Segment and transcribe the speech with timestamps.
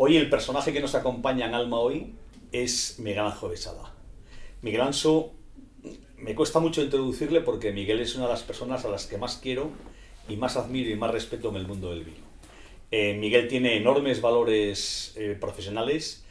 [0.00, 2.14] Hoy el personaje que nos acompaña en Alma hoy
[2.52, 3.92] es Miguel Ángel Besada.
[4.62, 5.32] Miguel Anso,
[6.16, 9.38] me cuesta mucho introducirle porque Miguel es una de las personas a las que más
[9.42, 9.72] quiero
[10.28, 12.24] y más admiro y más respeto en el mundo del vino.
[12.92, 16.24] Eh, Miguel tiene enormes valores eh, profesionales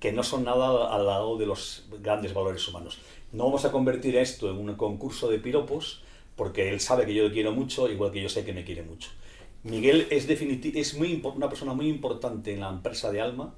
[0.00, 3.00] que no son nada al lado de los grandes valores humanos.
[3.32, 6.02] No vamos a convertir esto en un concurso de piropos,
[6.36, 8.82] porque él sabe que yo le quiero mucho, igual que yo sé que me quiere
[8.82, 9.10] mucho.
[9.64, 13.54] Miguel es, es muy, una persona muy importante en la empresa de Alma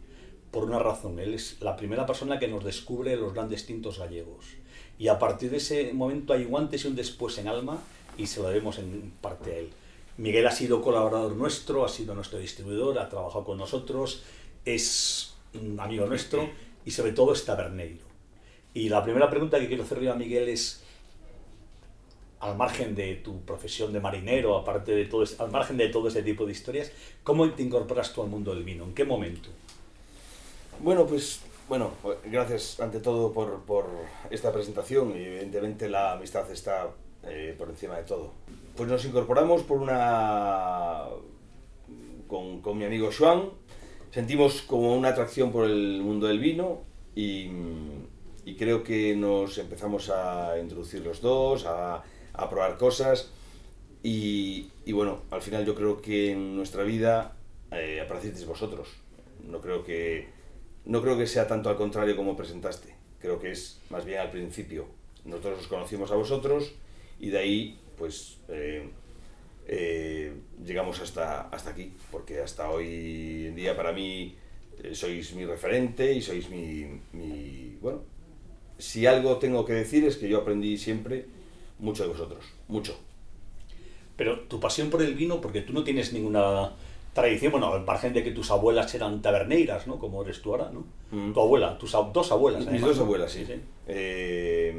[0.53, 1.19] por una razón.
[1.19, 4.47] Él es la primera persona que nos descubre los grandes tintos gallegos.
[4.99, 7.81] Y a partir de ese momento hay un antes y un después en Alma
[8.17, 9.71] y se lo debemos en parte a él.
[10.17, 14.23] Miguel ha sido colaborador nuestro, ha sido nuestro distribuidor, ha trabajado con nosotros,
[14.65, 16.49] es un amigo nuestro
[16.85, 18.05] y sobre todo es taberneiro.
[18.73, 20.85] Y la primera pregunta que quiero hacerle a Miguel es,
[22.41, 26.23] al margen de tu profesión de marinero, aparte de todo, al margen de todo ese
[26.23, 28.85] tipo de historias, ¿cómo te incorporas tú al mundo del vino?
[28.85, 29.49] ¿En qué momento?
[30.81, 31.91] Bueno, pues bueno,
[32.27, 33.87] gracias ante todo por, por
[34.31, 36.91] esta presentación y evidentemente la amistad está
[37.25, 38.33] eh, por encima de todo.
[38.77, 41.05] Pues nos incorporamos por una
[42.29, 43.51] con, con mi amigo Joan,
[44.13, 46.83] sentimos como una atracción por el mundo del vino
[47.15, 47.51] y,
[48.45, 52.05] y creo que nos empezamos a introducir los dos, a,
[52.37, 53.31] a probar cosas
[54.03, 57.37] y, y, bueno, al final yo creo que en nuestra vida
[57.73, 58.89] eh, aparecisteis vosotros.
[59.45, 60.29] No creo, que,
[60.85, 64.31] no creo que sea tanto al contrario como presentaste, creo que es más bien al
[64.31, 64.87] principio.
[65.25, 66.75] Nosotros os conocimos a vosotros
[67.19, 68.89] y de ahí pues eh,
[69.67, 70.33] eh,
[70.65, 74.37] llegamos hasta, hasta aquí, porque hasta hoy en día para mí
[74.83, 78.03] eh, sois mi referente y sois mi, mi, Bueno,
[78.79, 81.27] si algo tengo que decir es que yo aprendí siempre
[81.79, 82.97] mucho de vosotros, mucho.
[84.17, 86.73] Pero tu pasión por el vino, porque tú no tienes ninguna
[87.13, 89.99] tradición, bueno, al margen de que tus abuelas eran taberneiras, ¿no?
[89.99, 90.85] Como eres tú ahora, ¿no?
[91.11, 91.33] Mm.
[91.33, 92.67] Tu abuela, tus dos abuelas.
[92.67, 93.47] Mis dos abuelas, sí.
[93.87, 94.75] Eh,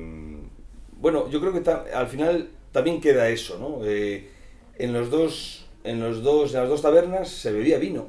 [1.00, 3.86] bueno, yo creo que al final también queda eso, ¿no?
[3.86, 4.30] Eh,
[4.77, 8.08] en, los dos, en, los dos, en las dos tabernas se bebía vino.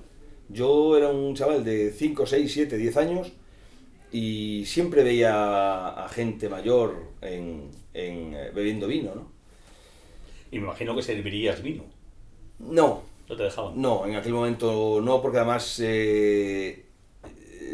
[0.49, 3.33] Yo era un chaval de 5, 6, 7, 10 años
[4.11, 7.71] y siempre veía a gente mayor en,
[8.07, 9.29] en, eh, bebiendo vino, ¿no?
[10.51, 11.85] Y me imagino que servirías vino.
[12.59, 13.03] No.
[13.29, 13.81] ¿No te dejaban?
[13.81, 16.87] No, en aquel momento no, porque además eh,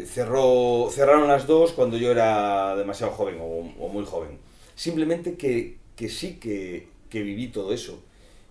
[0.05, 4.37] cerró, cerraron las dos cuando yo era demasiado joven o, o muy joven.
[4.75, 8.03] Simplemente que, que sí que, que viví todo eso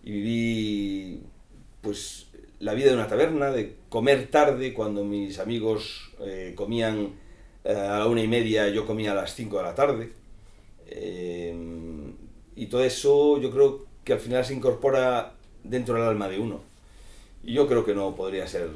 [0.02, 1.20] y viví
[1.82, 2.28] pues
[2.60, 7.12] la vida de una taberna, de comer tarde cuando mis amigos eh, comían
[7.64, 10.12] a la una y media, yo comía a las cinco de la tarde.
[10.86, 11.54] Eh,
[12.56, 16.60] y todo eso yo creo que al final se incorpora dentro del alma de uno.
[17.42, 18.70] Y yo creo que no podría ser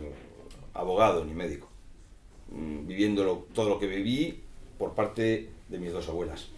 [0.74, 1.68] abogado ni médico,
[2.50, 4.40] mm, viviendo todo lo que viví
[4.78, 6.48] por parte de mis dos abuelas.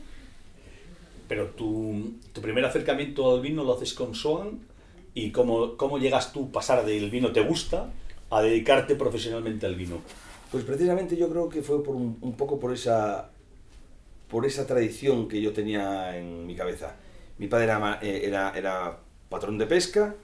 [1.29, 4.61] Pero tu, tu primer acercamiento al vino lo haces con Soan
[5.15, 7.93] y cómo, cómo llegas tú a pasar del vino te gusta
[8.31, 9.99] a dedicarte profesionalmente al vino.
[10.51, 13.31] Pues precisamente yo creo que fue por un, un, poco por esa,
[14.31, 16.95] por esa tradición que yo tenía en mi cabeza.
[17.39, 18.99] Mi padre era, eh, era, era
[19.29, 20.15] patrón de pesca,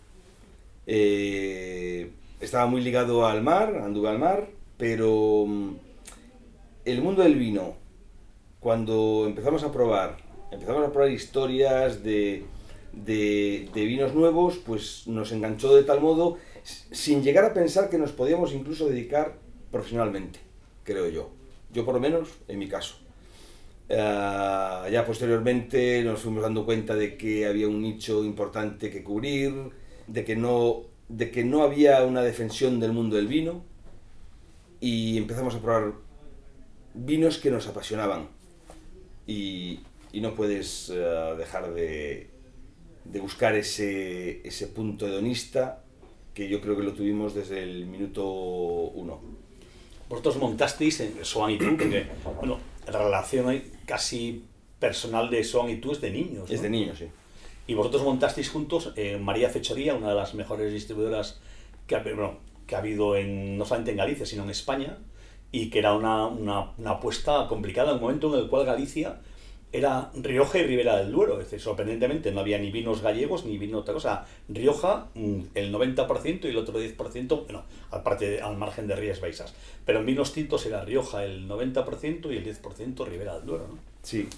[0.86, 5.74] eh, estaba muy ligado al mar, anduve al mar, pero mm,
[6.84, 7.74] el mundo del vino,
[8.60, 10.18] cuando empezamos a probar,
[10.52, 12.44] empezamos a probar historias de,
[12.92, 17.98] de, de, vinos nuevos, pues nos enganchó de tal modo, sin llegar a pensar que
[17.98, 19.34] nos podíamos incluso dedicar
[19.72, 20.38] profesionalmente,
[20.84, 21.30] creo yo.
[21.72, 23.05] Yo por lo menos, en mi caso.
[23.88, 29.52] Uh, ya posteriormente nos fuimos dando cuenta de que había un nicho importante que cubrir,
[30.08, 33.62] de que no, de que no había una defensión del mundo del vino
[34.80, 35.92] y empezamos a probar
[36.94, 38.28] vinos que nos apasionaban.
[39.24, 39.80] Y,
[40.12, 42.30] y no puedes uh, dejar de,
[43.04, 45.84] de buscar ese, ese punto hedonista
[46.34, 49.20] que yo creo que lo tuvimos desde el minuto uno.
[50.08, 52.06] Vosotros montasteis en Swan y tú, porque
[52.36, 54.44] bueno, relación casi
[54.78, 56.48] personal de Swan y tú es de niños.
[56.48, 56.54] ¿no?
[56.54, 57.06] Es de niños, sí.
[57.66, 61.40] Y vosotros montasteis juntos eh, María Fechoría, una de las mejores distribuidoras
[61.86, 64.98] que ha, bueno, que ha habido en, no solamente en Galicia, sino en España,
[65.50, 69.20] y que era una, una, una apuesta complicada, un momento en el cual Galicia
[69.76, 71.38] era Rioja y Ribera del Duero.
[71.58, 74.26] Sorprendentemente no había ni vinos gallegos ni vino otra cosa.
[74.48, 79.54] Rioja, mm, el 90% y el otro 10%, bueno, aparte al margen de Rías Baixas.
[79.84, 83.78] Pero en vinos tintos era Rioja el 90% y el 10% Ribera del Duero, ¿no?
[84.02, 84.28] Sí.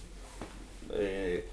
[0.94, 1.44] Eh,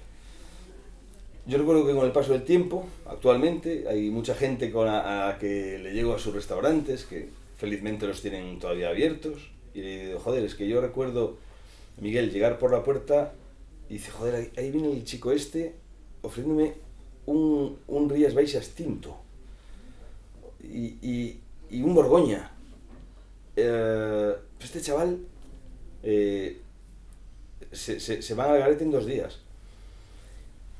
[1.46, 5.38] yo recuerdo que con el paso del tiempo, actualmente, hay mucha gente con a, a
[5.38, 9.50] que le llego a sus restaurantes que, felizmente los tienen todavía abiertos.
[9.74, 11.36] Y le digo, joder, es que yo recuerdo,
[12.00, 13.32] Miguel, llegar por la puerta
[13.88, 15.76] y dice, joder, ahí viene el chico este
[16.22, 16.74] ofreciéndome
[17.26, 19.16] un, un Rías Baixas tinto
[20.62, 21.40] y, y,
[21.70, 22.52] y un Borgoña.
[23.56, 25.18] Eh, este chaval
[26.02, 26.60] eh,
[27.72, 29.38] se, se, se va al garete en dos días.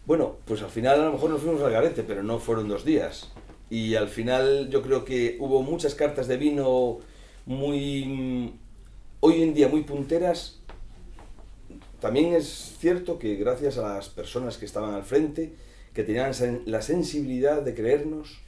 [0.04, 2.84] Bueno, pues al final a lo mejor nos fuimos al garete, pero no fueron dos
[2.84, 3.32] días.
[3.70, 6.98] Y al final yo creo que hubo muchas cartas de vino
[7.44, 8.54] muy,
[9.20, 10.60] hoy en día muy punteras.
[12.00, 15.52] También es cierto que gracias a las personas que estaban al frente,
[15.94, 16.32] que tenían
[16.66, 18.38] la sensibilidad de creernos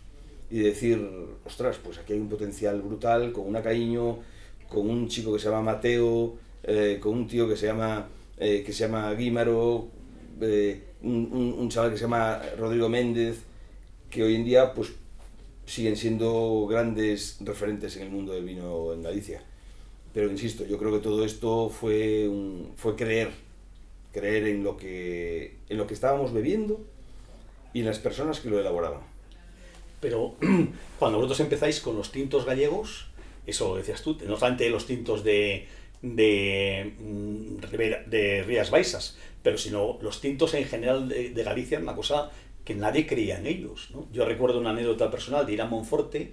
[0.50, 1.08] y decir,
[1.46, 4.18] ostras, pues aquí hay un potencial brutal, con una cariño,
[4.68, 8.08] con un chico que se llama Mateo, eh, con un tío que se llama,
[8.38, 9.88] eh, que se llama Guímaro,
[10.40, 13.38] eh, un, un, un, chaval que se llama Rodrigo Méndez,
[14.10, 14.92] que hoy en día pues
[15.64, 19.42] siguen siendo grandes referentes en el mundo del vino en Galicia.
[20.18, 23.30] Pero insisto, yo creo que todo esto fue, un, fue creer,
[24.10, 26.80] creer en lo, que, en lo que estábamos bebiendo
[27.72, 29.02] y en las personas que lo elaboraban.
[30.00, 30.34] Pero
[30.98, 33.06] cuando vosotros empezáis con los tintos gallegos,
[33.46, 35.68] eso decías tú, no solamente los tintos de,
[36.02, 41.94] de, mm, de Rías Baixas, pero sino los tintos en general de, de Galicia, una
[41.94, 42.32] cosa
[42.64, 43.90] que nadie creía en ellos.
[43.94, 44.08] ¿no?
[44.12, 46.32] Yo recuerdo una anécdota personal de ir a Monforte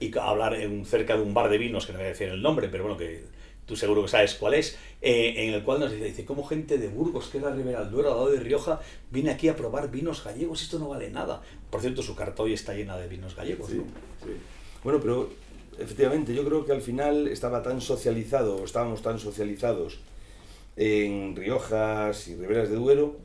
[0.00, 2.42] y hablar en, cerca de un bar de vinos, que no voy a decir el
[2.42, 3.24] nombre, pero bueno, que
[3.66, 6.78] tú seguro que sabes cuál es, eh, en el cual nos dice, dice, ¿cómo gente
[6.78, 8.80] de Burgos, que es la Ribera del Duero, al lado de Rioja,
[9.10, 10.62] viene aquí a probar vinos gallegos?
[10.62, 11.42] Esto no vale nada.
[11.70, 13.70] Por cierto, su carta hoy está llena de vinos gallegos.
[13.70, 13.84] Sí, ¿no?
[14.24, 14.32] sí.
[14.82, 15.30] Bueno, pero
[15.78, 20.00] efectivamente, yo creo que al final estaba tan socializado, estábamos tan socializados
[20.76, 23.16] en Riojas y Riberas de Duero,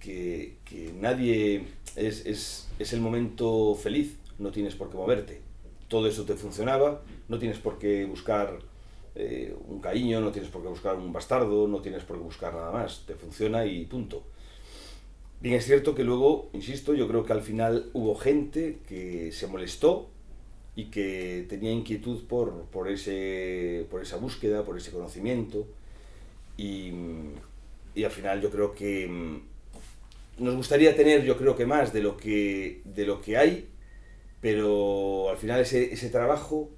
[0.00, 1.64] que, que nadie
[1.96, 5.47] es, es, es el momento feliz, no tienes por qué moverte.
[5.88, 8.58] Todo eso te funcionaba, no tienes por qué buscar
[9.14, 12.54] eh, un cariño, no tienes por qué buscar un bastardo, no tienes por qué buscar
[12.54, 14.22] nada más, te funciona y punto.
[15.40, 19.46] Bien, es cierto que luego, insisto, yo creo que al final hubo gente que se
[19.46, 20.08] molestó
[20.74, 25.66] y que tenía inquietud por, por, ese, por esa búsqueda, por ese conocimiento.
[26.56, 26.92] Y,
[27.94, 32.02] y al final yo creo que mm, nos gustaría tener, yo creo que más de
[32.02, 33.67] lo que, de lo que hay,
[34.40, 36.70] pero al final ese, ese trabajo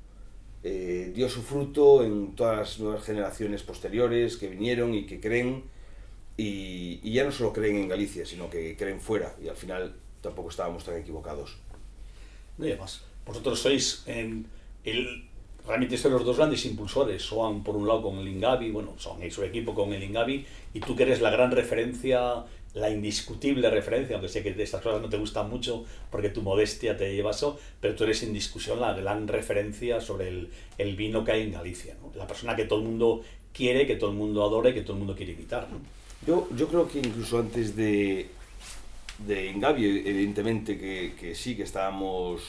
[0.62, 5.64] eh, dio su fruto en todas las nuevas generaciones posteriores que vinieron y que creen,
[6.36, 9.94] y, y, ya no solo creen en Galicia, sino que creen fuera, y al final
[10.20, 11.58] tampoco estábamos tan equivocados.
[12.56, 14.46] No, y además, vosotros sois el,
[15.66, 19.18] realmente sois los dos grandes impulsores, Soan por un lado con el Ingavi, bueno, son
[19.30, 24.16] su equipo con el Ingavi, y tú que eres la gran referencia la indiscutible referencia,
[24.16, 27.58] aunque sé que estas cosas no te gustan mucho porque tu modestia te lleva eso,
[27.80, 31.52] pero tú eres sin discusión la gran referencia sobre el, el vino que hay en
[31.52, 33.22] Galicia, la persona que todo el mundo
[33.52, 35.66] quiere, que todo el mundo adora y que todo el mundo quiere imitar.
[36.26, 38.28] Yo, yo creo que incluso antes de,
[39.26, 42.42] de Ingavi, evidentemente que, que sí, que estábamos...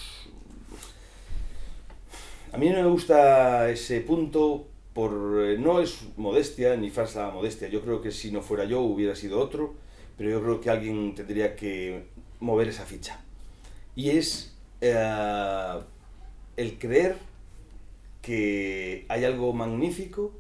[2.54, 7.70] A mí no me gusta ese punto por no es modestia ni falsa modestia.
[7.70, 9.74] Yo creo que si no fuera yo hubiera sido otro
[10.22, 12.04] pero yo creo que alguien tendría que
[12.40, 13.20] mover esa ficha.
[13.96, 15.80] Y es eh,
[16.58, 17.16] el creer
[18.22, 20.32] que hay algo magnífico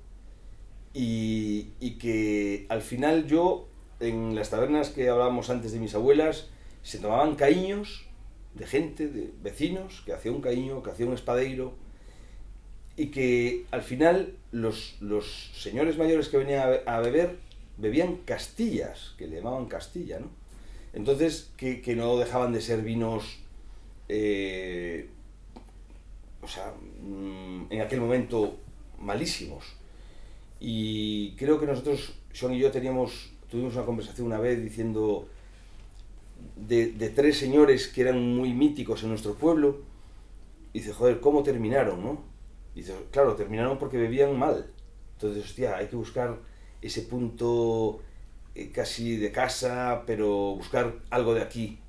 [0.93, 3.69] y, y, que al final yo,
[3.99, 6.49] en las tabernas que hablábamos antes de mis abuelas,
[6.83, 8.05] se tomaban caíños
[8.53, 11.73] de gente, de vecinos, que hacía un caíño, que hacía un espadeiro,
[12.95, 17.39] y que al final los, los señores mayores que venían a beber
[17.81, 20.29] bebían castillas, que le llamaban Castilla, ¿no?
[20.93, 23.39] Entonces, que, que no dejaban de ser vinos,
[24.07, 25.09] eh,
[26.41, 28.57] o sea, mm, en aquel momento
[28.99, 29.65] malísimos.
[30.59, 35.27] Y creo que nosotros, Sean y yo, teníamos, tuvimos una conversación una vez diciendo
[36.55, 39.81] de, de tres señores que eran muy míticos en nuestro pueblo.
[40.73, 42.23] Y dice, joder, ¿cómo terminaron, no?
[42.75, 44.71] Y dice, claro, terminaron porque bebían mal.
[45.13, 46.37] Entonces, hostia, hay que buscar
[46.81, 48.01] ese punto
[48.55, 51.79] eh, casi de casa, pero buscar algo de aquí.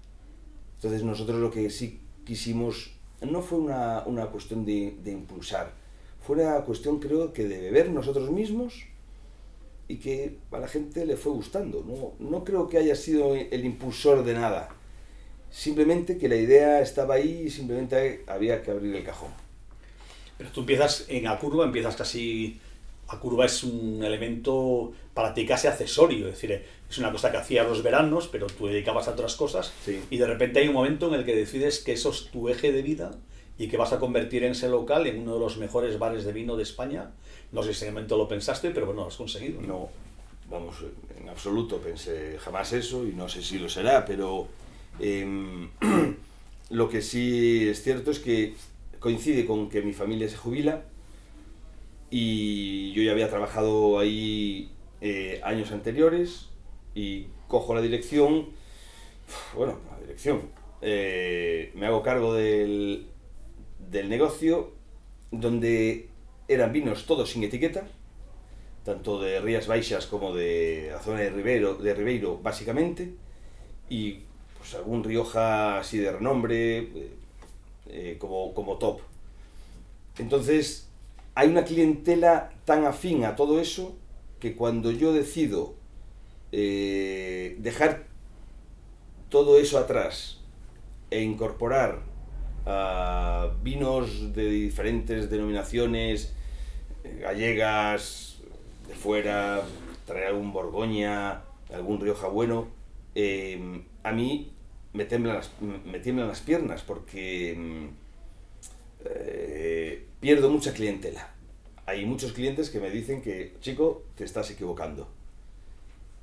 [0.77, 5.73] Entonces nosotros lo que sí quisimos no fue una, una cuestión de, de, impulsar,
[6.21, 8.85] fue una cuestión creo que de beber nosotros mismos
[9.89, 11.85] y que a la gente le fue gustando.
[11.87, 14.71] No, no creo que haya sido el impulsor de nada,
[15.51, 19.31] simplemente que la idea estaba ahí y simplemente había que abrir el cajón.
[20.39, 22.61] Pero tú empiezas en la curva, empiezas casi
[23.11, 27.37] la curva es un elemento para ti casi accesorio, es decir, es una cosa que
[27.37, 30.01] hacías los veranos, pero tú dedicabas a otras cosas sí.
[30.11, 32.73] y de repente hay un momento en el que decides que eso es tu eje
[32.73, 33.13] de vida
[33.59, 36.33] y que vas a convertir en ese local en uno de los mejores bares de
[36.33, 37.11] vino de España.
[37.53, 39.61] No sé si en ese momento lo pensaste, pero bueno, lo has conseguido.
[39.61, 39.91] No,
[40.51, 40.77] vamos,
[41.19, 44.49] en absoluto pensé jamás eso y no sé si lo será, pero
[44.99, 45.71] em,
[46.71, 48.55] lo que sí es cierto es que
[48.99, 50.85] coincide con que mi familia se jubila
[52.15, 56.51] y yo ya había trabajado ahí eh, años anteriores
[56.95, 58.51] y cojo la dirección,
[59.57, 60.43] bueno, la dirección,
[60.83, 63.07] eh, me hago cargo del,
[63.91, 64.75] del negocio
[65.31, 66.11] donde
[66.49, 67.89] eran vinos todos sin etiqueta,
[68.85, 73.15] tanto de Rías Baixas como de la zona de Ribeiro, de Ribeiro básicamente,
[73.89, 74.19] y
[74.59, 76.89] pues algún Rioja así de renombre
[77.87, 79.01] eh, como, como top.
[80.19, 80.92] Entonces,
[81.35, 83.97] hay una clientela tan afín a todo eso
[84.41, 85.75] que cuando yo decido
[86.51, 88.05] eh, dejar
[89.29, 90.39] todo eso atrás
[91.11, 92.03] e incorporar
[93.63, 96.33] vinos de diferentes denominaciones,
[97.21, 98.39] gallegas,
[98.87, 99.63] de fuera,
[100.07, 102.69] traer algún Borgoña, algún Rioja bueno,
[103.15, 104.53] eh, a mí
[104.93, 108.02] me tiemblan las, me tiemblan las piernas porque mm,
[109.05, 111.33] eh, pierdo mucha clientela.
[111.87, 115.09] Hay muchos clientes que me dicen que, chico, te estás equivocando.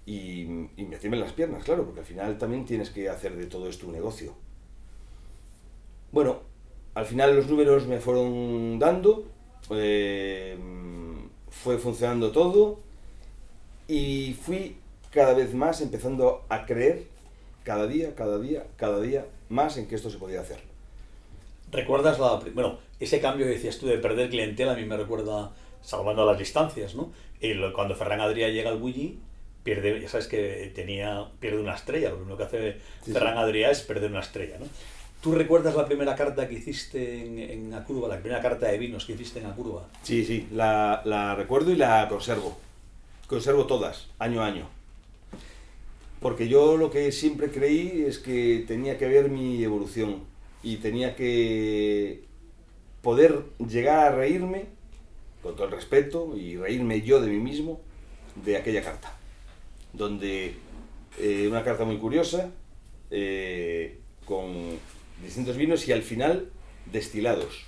[0.06, 3.70] Y, me tiemblan las piernas, claro, porque al final también tienes que hacer de todo
[3.70, 4.34] esto un negocio.
[6.12, 6.40] Bueno,
[6.96, 9.26] al final los números me fueron dando,
[9.70, 10.58] eh,
[11.50, 12.80] fue funcionando todo
[13.88, 14.78] y fui
[15.12, 17.06] cada vez más empezando a creer
[17.64, 20.69] cada día, cada día, cada día más en que esto se podía hacer.
[21.72, 22.40] ¿Recuerdas la...
[22.54, 26.38] Bueno, ese cambio que decías tú de perder clientela a mí me recuerda, salvando las
[26.38, 27.12] distancias, ¿no?
[27.40, 29.20] El, cuando Ferran Adrià llega al Bulli,
[29.64, 33.40] pierde, ya sabes que tenía, pierde una estrella, lo primero que hace sí, Ferran sí.
[33.40, 34.66] Adrià es perder una estrella, ¿no?
[35.22, 39.06] ¿Tú recuerdas la primera carta que hiciste en, en Acurva, la primera carta de vinos
[39.06, 39.86] que hiciste en Acurva?
[40.02, 42.58] Sí, sí, la, la recuerdo y la conservo.
[43.28, 44.70] Conservo todas, año a año.
[46.22, 50.24] Porque yo lo que siempre creí es que tenía que ver mi evolución
[50.64, 52.24] y tenía que
[53.02, 54.66] poder llegar a reírme,
[55.42, 57.82] con todo el respeto, y reírme yo de mí mismo,
[58.44, 59.16] de aquella carta.
[59.94, 60.56] Donde
[61.18, 62.52] eh, una carta muy curiosa,
[63.12, 64.78] eh, con
[65.24, 66.52] distintos vinos y al final
[66.92, 67.66] destilados.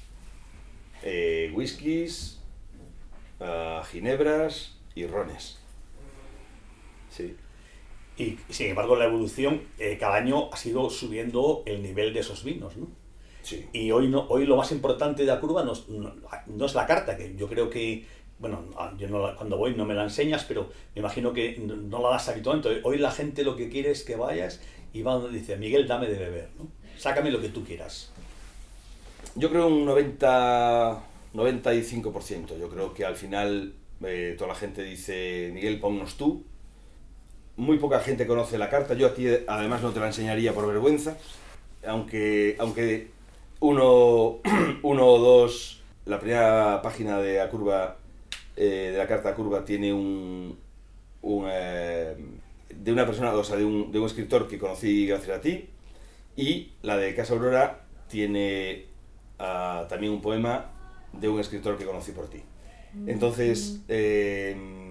[1.03, 2.39] Eh, whiskies,
[3.39, 5.57] uh, ginebras y rones.
[7.09, 7.35] Sí.
[8.17, 12.43] Y sin embargo, la evolución eh, cada año ha sido subiendo el nivel de esos
[12.43, 12.87] vinos, ¿no?
[13.41, 13.65] Sí.
[13.73, 16.13] Y hoy, no, hoy lo más importante de la curva no, no,
[16.45, 18.05] no, es la carta, que yo creo que,
[18.37, 18.63] bueno,
[18.99, 22.09] yo no cuando voy no me la enseñas, pero me imagino que no, no la
[22.09, 22.81] das habitualmente.
[22.83, 24.61] Hoy la gente lo que quiere es que vayas
[24.93, 26.67] y va donde dice, Miguel, dame de beber, ¿no?
[26.97, 28.11] Sácame lo que tú quieras.
[29.35, 31.01] Yo creo un 90,
[31.33, 32.59] 95%.
[32.59, 36.45] Yo creo que al final eh, toda la gente dice, Miguel, ponnos tú.
[37.61, 38.95] Muy poca gente conoce la carta.
[38.95, 41.15] Yo a ti además no te la enseñaría por vergüenza.
[41.85, 43.09] Aunque, aunque
[43.59, 44.39] uno,
[44.81, 47.97] uno o dos, la primera página de la curva,
[48.55, 50.57] eh, de la carta curva tiene un,
[51.21, 52.15] un eh,
[52.67, 55.69] de una persona, o sea, de un, de un escritor que conocí gracias a ti
[56.35, 58.85] y la de Casa Aurora tiene
[59.39, 60.71] uh, también un poema
[61.13, 62.41] de un escritor que conocí por ti.
[63.05, 64.90] Entonces, eh,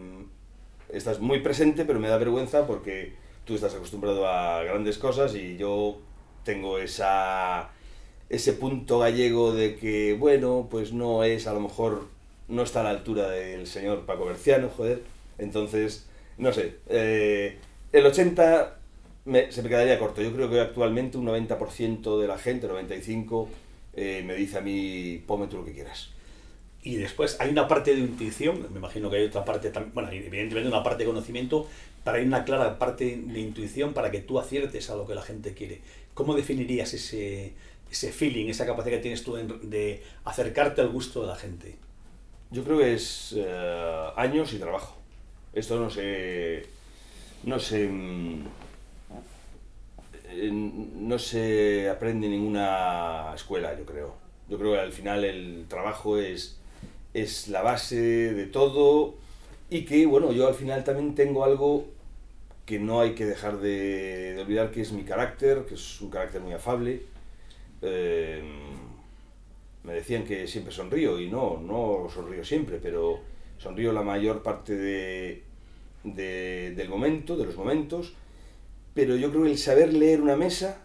[0.92, 3.12] estás muy presente, pero me da vergüenza porque
[3.44, 5.98] tú estás acostumbrado a grandes cosas y yo
[6.44, 7.70] tengo esa,
[8.28, 12.06] ese punto gallego de que, bueno, pues no es, a lo mejor,
[12.48, 15.02] no está a la altura del señor Paco Berciano, joder.
[15.38, 16.06] Entonces,
[16.38, 17.58] no sé, eh,
[17.92, 18.78] el 80
[19.24, 20.22] me, se me quedaría corto.
[20.22, 23.48] Yo creo que actualmente un 90% de la gente, 95%,
[23.94, 26.10] eh, me dice a mí, ponme tú lo que quieras.
[26.82, 30.10] Y después hay una parte de intuición, me imagino que hay otra parte también, bueno,
[30.10, 31.68] evidentemente una parte de conocimiento,
[32.04, 35.22] pero hay una clara parte de intuición para que tú aciertes a lo que la
[35.22, 35.82] gente quiere.
[36.14, 37.52] ¿Cómo definirías ese,
[37.90, 41.76] ese feeling, esa capacidad que tienes tú de, de acercarte al gusto de la gente?
[42.50, 44.96] Yo creo que es eh, años y trabajo.
[45.52, 46.66] Esto no se...
[47.42, 47.88] No se
[50.32, 54.14] no se aprende en ninguna escuela, yo creo.
[54.48, 56.59] Yo creo que al final el trabajo es,
[57.14, 57.96] es la base
[58.34, 59.14] de todo
[59.68, 61.86] y que, bueno, yo al final también tengo algo
[62.66, 66.40] que no hay que dejar de, olvidar, que es mi carácter, que es un carácter
[66.40, 67.02] muy afable.
[67.82, 68.42] Eh,
[69.82, 73.20] me decían que siempre sonrío y no, no sonrío siempre, pero
[73.58, 75.42] sonrío la mayor parte de,
[76.04, 78.14] del momento, de los momentos
[78.94, 80.82] pero yo creo que el saber leer una mesa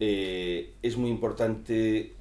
[0.00, 2.12] eh, es muy importante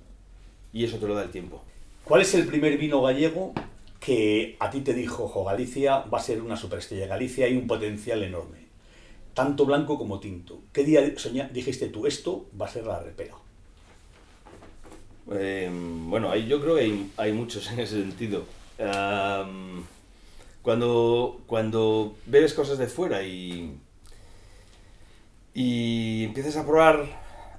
[0.73, 1.63] y eso te lo da el tiempo.
[2.07, 3.51] ¿Cuál es el primer vino gallego
[3.99, 7.67] que a ti te dijo, ojo, Galicia va a ser una superestrella, Galicia hay un
[7.67, 8.59] potencial enorme,
[9.33, 10.61] tanto blanco como tinto?
[10.71, 13.33] ¿Qué día dijiste tú, esto va a ser la repera?
[15.31, 18.45] Em, bueno, hay, yo creo que hay, muchos en ese sentido.
[20.61, 23.77] cuando, cuando bebes cosas de fuera y,
[25.53, 27.01] y empiezas a probar,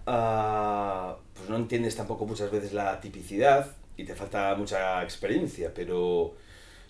[0.06, 6.36] uh, pues no entiendes tampoco muchas veces la tipicidad y te falta mucha experiencia, pero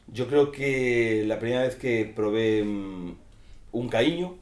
[0.07, 3.17] yo creo que la primera vez que probé mm,
[3.73, 4.37] un caíño,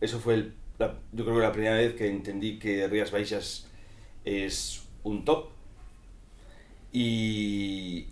[0.00, 0.54] eso fue el,
[1.12, 3.68] yo creo que la primera vez que entendí que Rías Baixas
[4.24, 5.50] es un top
[6.92, 8.06] y,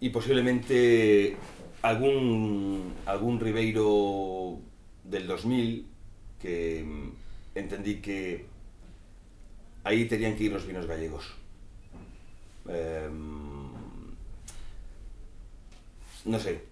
[0.00, 1.36] y posiblemente
[1.80, 4.58] algún, algún Ribeiro
[5.04, 5.86] del 2000
[6.40, 7.12] que mm,
[7.54, 8.46] entendí que
[9.84, 11.41] ahí tenían que ir los vinos gallegos.
[12.68, 13.72] Em,
[16.24, 16.64] no sé,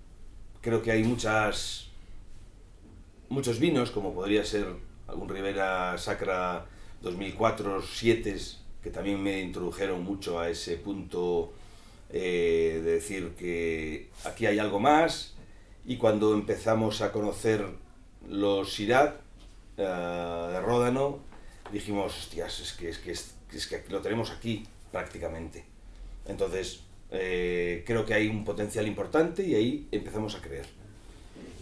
[0.61, 1.91] creo que hay muchas
[3.31, 4.67] muchos vinos, como podría ser
[5.07, 6.67] algún Rivera Sacra
[7.01, 8.37] 2004, 7,
[8.83, 11.53] que también me introdujeron mucho a ese punto
[12.11, 15.35] eh, de decir que aquí hay algo más,
[15.87, 17.65] y cuando empezamos a conocer
[18.29, 19.15] los Sirat
[19.77, 21.21] eh, de Ródano,
[21.73, 25.65] dijimos, hostias, es que, es, que, es, que lo tenemos aquí prácticamente.
[26.27, 30.67] Entonces, eh, creo que hay un potencial importante y ahí empezamos a creer.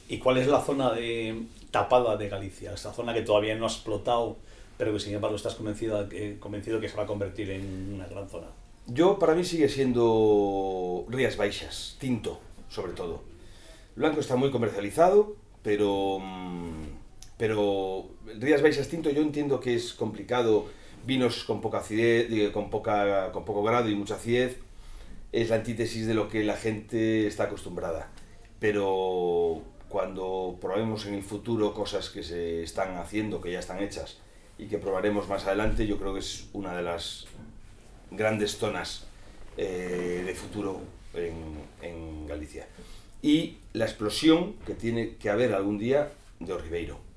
[0.08, 2.72] ¿Y cuál es la zona de tapada de Galicia?
[2.72, 4.36] Esa zona que todavía no ha explotado,
[4.76, 6.08] pero que sin embargo estás convencido,
[6.40, 8.46] convencido que se va a convertir en una gran zona.
[8.86, 13.20] Yo, para mí, sigue siendo Rías Baixas, tinto, sobre todo.
[13.96, 16.86] Blanco está muy comercializado, pero, mm,
[17.36, 18.06] pero
[18.38, 20.66] Rías Baixas tinto yo entiendo que es complicado,
[21.08, 24.58] vinos con poca acidez, con, poca, con poco grado y mucha acidez,
[25.32, 28.10] es la antítesis de lo que la gente está acostumbrada.
[28.60, 34.18] Pero cuando probemos en el futuro cosas que se están haciendo, que ya están hechas
[34.58, 37.26] y que probaremos más adelante, yo creo que es una de las
[38.10, 39.06] grandes zonas
[39.56, 40.82] eh, de futuro
[41.14, 41.32] en,
[41.80, 42.66] en Galicia
[43.22, 47.07] y la explosión que tiene que haber algún día de Ribeiro.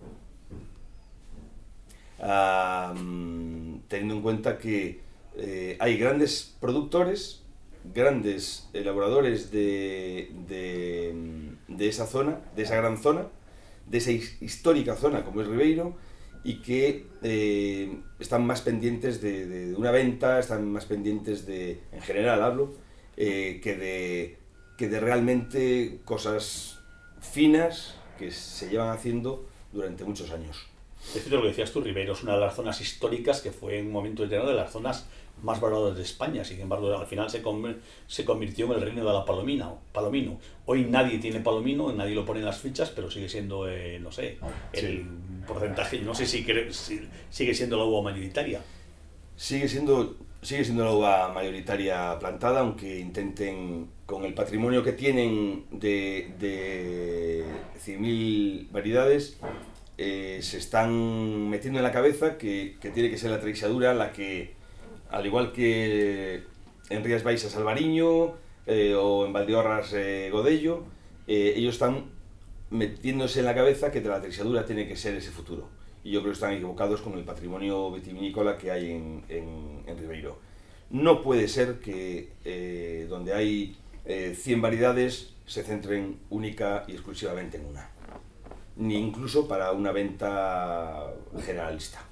[3.88, 5.00] Teniendo en cuenta que
[5.38, 7.42] eh, hay grandes productores,
[7.94, 13.28] grandes elaboradores de, de, esa zona, de esa gran zona,
[13.88, 15.96] de esa histórica zona como es Ribeiro,
[16.44, 22.44] y que eh, están más pendientes de, una venta, están más pendientes de, en general
[22.44, 22.74] hablo,
[23.18, 24.42] eh, que de
[24.82, 26.80] que de realmente cosas
[27.20, 30.71] finas que se llevan haciendo durante muchos años.
[31.04, 33.80] Es cierto lo que decías tú, Ribeiro es una de las zonas históricas que fue
[33.80, 35.08] en un momento determinado de las zonas
[35.42, 36.44] más valoradas de España.
[36.44, 37.44] Sin embargo, al final se,
[38.08, 40.40] se convirtió en el reino de la palomina, palomino.
[40.66, 44.12] Hoy nadie tiene palomino, nadie lo pone en las fichas, pero sigue siendo, eh, no
[44.12, 44.38] sé,
[44.74, 45.06] el
[45.48, 48.62] porcentaje, no sé si, si, sigue siendo la uva mayoritaria.
[49.36, 55.66] Sigue siendo, sigue siendo la uva mayoritaria plantada, aunque intenten con el patrimonio que tienen
[55.72, 57.46] de, de
[57.84, 59.40] 100.000 variedades,
[59.98, 64.12] eh, se están metiendo en la cabeza que, que, tiene que ser la treixadura la
[64.12, 64.54] que,
[65.10, 66.44] al igual que
[66.90, 68.34] en Rías Baixas Alvariño
[68.68, 70.86] eh, o en Valdeorras eh, Godello,
[71.28, 72.06] eh, ellos están
[72.70, 75.70] metiéndose en la cabeza que la treixadura tiene que ser ese futuro.
[76.04, 79.98] Y yo creo que están equivocados con el patrimonio vitivinícola que hay en, en, en
[79.98, 80.40] Ribeiro.
[80.90, 87.66] No puede ser que donde hay eh, 100 variedades se centren única y exclusivamente en
[87.66, 87.91] una,
[88.76, 91.08] ni incluso para una venta
[91.46, 92.04] generalista.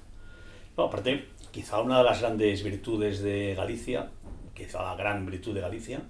[0.76, 4.10] No, aparte, quizá una de las grandes virtudes de Galicia,
[4.54, 6.02] quizá la gran virtud de Galicia,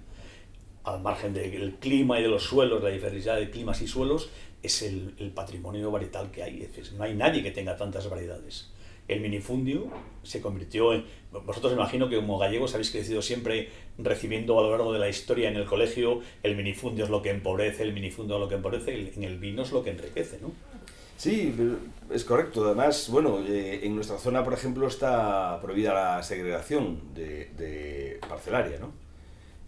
[0.83, 4.29] al margen del clima y de los suelos, la diversidad de climas y suelos,
[4.63, 6.61] es el, patrimonio varietal que hay.
[6.63, 8.71] Es no hay nadie que tenga tantas variedades
[9.07, 9.87] el minifundio
[10.23, 11.05] se convirtió en...
[11.45, 15.49] Vosotros imagino que como gallegos habéis crecido siempre recibiendo a lo largo de la historia
[15.49, 19.11] en el colegio, el minifundio es lo que empobrece, el minifundio es lo que empobrece,
[19.15, 20.51] en el vino es lo que enriquece, ¿no?
[21.21, 21.53] Sí,
[22.09, 22.65] es correcto.
[22.65, 28.91] Además, bueno, eh, en nuestra zona, por ejemplo, está prohibida la segregación de, parcelaria, ¿no?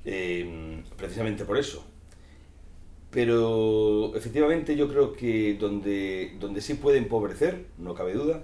[0.03, 1.85] Eh, precisamente por eso.
[3.11, 8.41] Pero efectivamente yo creo que donde, donde sí puede empobrecer, no cabe duda,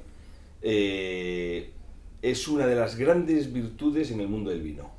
[0.62, 1.72] eh,
[2.22, 4.92] es una de las grandes virtudes en el mundo del vino.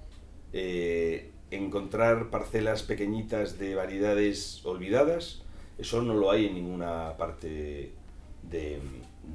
[0.52, 5.42] Eh, encontrar parcelas pequeñitas de variedades olvidadas,
[5.78, 7.92] eso no lo hay en ninguna parte
[8.42, 8.80] de,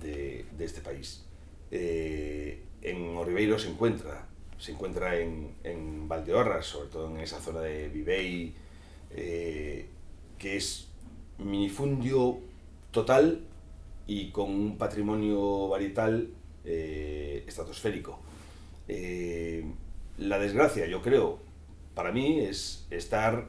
[0.01, 1.25] de, este país.
[1.71, 7.61] Eh, en Oribeiro se encuentra se encuentra en, en Valdeorras, sobre todo en esa zona
[7.61, 8.53] de Vivey,
[9.11, 9.87] eh,
[10.37, 10.87] que es
[11.37, 12.39] minifundio
[12.91, 13.41] total
[14.07, 16.29] y con un patrimonio varietal
[16.63, 18.19] eh, estratosférico.
[18.87, 19.65] Eh,
[20.17, 21.39] la desgracia, yo creo,
[21.93, 23.47] para mí es estar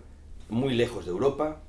[0.49, 1.63] muy lejos de Europa,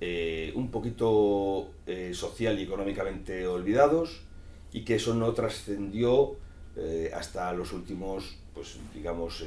[0.00, 1.70] eh, un poquito
[2.12, 4.20] social y económicamente olvidados
[4.72, 6.36] y que eso no trascendió
[7.12, 9.44] hasta los últimos, pues digamos,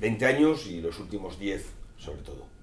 [0.00, 1.66] 20 años y los últimos 10
[1.98, 2.53] sobre todo.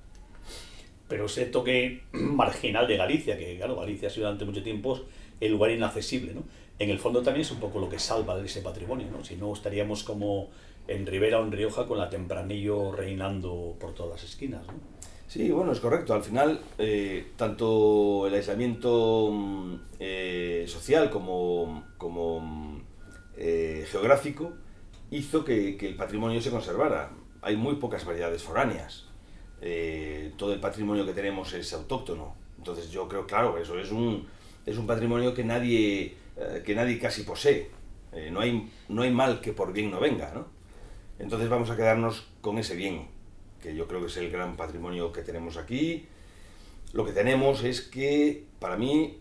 [1.12, 4.98] Pero ese toque marginal de Galicia, que claro, Galicia ha sido durante mucho tiempo
[5.42, 6.44] el lugar inaccesible, ¿no?
[6.80, 9.22] En el fondo también es un poco lo que salva ese patrimonio, ¿no?
[9.22, 10.50] Si no estaríamos como
[10.88, 14.74] en Ribera o en Rioja con la tempranillo reinando por todas las esquinas, ¿no?
[15.28, 16.14] Sí, bueno, es correcto.
[16.14, 22.82] Al final, eh, tanto el aislamiento mm, eh, social como, como mm,
[23.36, 24.54] eh, geográfico
[25.10, 27.12] hizo que, que, el patrimonio se conservara.
[27.42, 29.11] Hay muy pocas variedades foráneas.
[29.62, 32.36] Eh, todo el patrimonio que tenemos es autóctono.
[32.58, 34.28] Entonces yo creo, claro, eso es un,
[34.66, 37.70] es un patrimonio que nadie, eh, que nadie casi posee.
[38.12, 40.48] Eh, no, hay, no hay mal que por bien no venga, ¿no?
[41.20, 43.08] Entonces vamos a quedarnos con ese bien
[43.62, 46.08] que yo creo que es el gran patrimonio que tenemos aquí.
[46.94, 49.18] Lo que tenemos es que, para mí,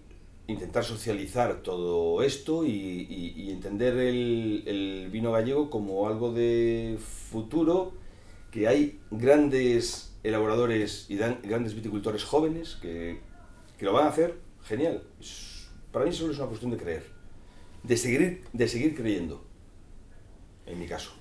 [0.46, 7.92] intentar socializar todo esto y, entender el, vino gallego como algo de futuro,
[8.50, 13.20] que hay grandes elaboradores y dan, grandes viticultores jóvenes que,
[13.78, 15.02] que, lo van a hacer genial.
[15.92, 17.04] Para mí solo es una cuestión de creer,
[17.82, 19.44] de seguir, de seguir creyendo,
[20.66, 21.12] en mi caso.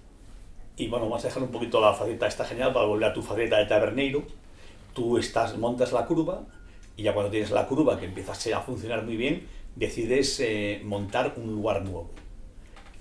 [0.76, 3.22] Y bueno, vamos a dejar un poquito la faceta esta genial para volver a tu
[3.22, 4.24] faceta de taberneiro.
[4.94, 6.46] Tú estás, montas la curva
[6.96, 11.34] y ya cuando tienes la curva que empiezas a funcionar muy bien, decides eh, montar
[11.38, 12.10] un lugar nuevo,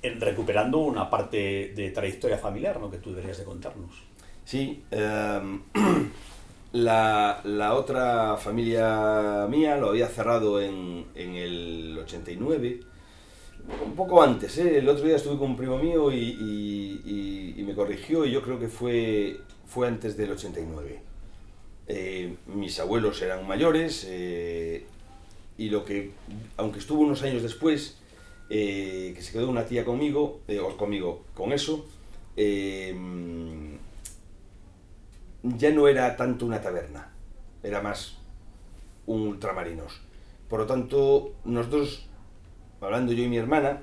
[0.02, 2.90] en, recuperando una parte de trayectoria familiar ¿no?
[2.90, 4.08] que tú deberías de contarnos.
[4.48, 5.58] Sí, eh,
[6.72, 12.80] la, la, otra familia mía lo había cerrado en, en el 89
[13.84, 14.78] un poco antes, ¿eh?
[14.78, 18.58] el otro día estuve con un primo mío y, y, me corrigió y yo creo
[18.58, 21.02] que fue, fue antes del 89.
[21.86, 24.86] Eh, mis abuelos eran mayores eh,
[25.58, 26.12] y lo que,
[26.56, 27.98] aunque estuvo unos años después,
[28.48, 31.84] eh, que se quedó una tía conmigo, eh, o conmigo, con eso,
[35.42, 37.12] ya no era tanto una taberna,
[37.62, 38.18] era más
[39.06, 40.00] un ultramarinos.
[40.48, 42.08] Por lo tanto, nosotros
[42.80, 43.82] hablando yo y mi hermana,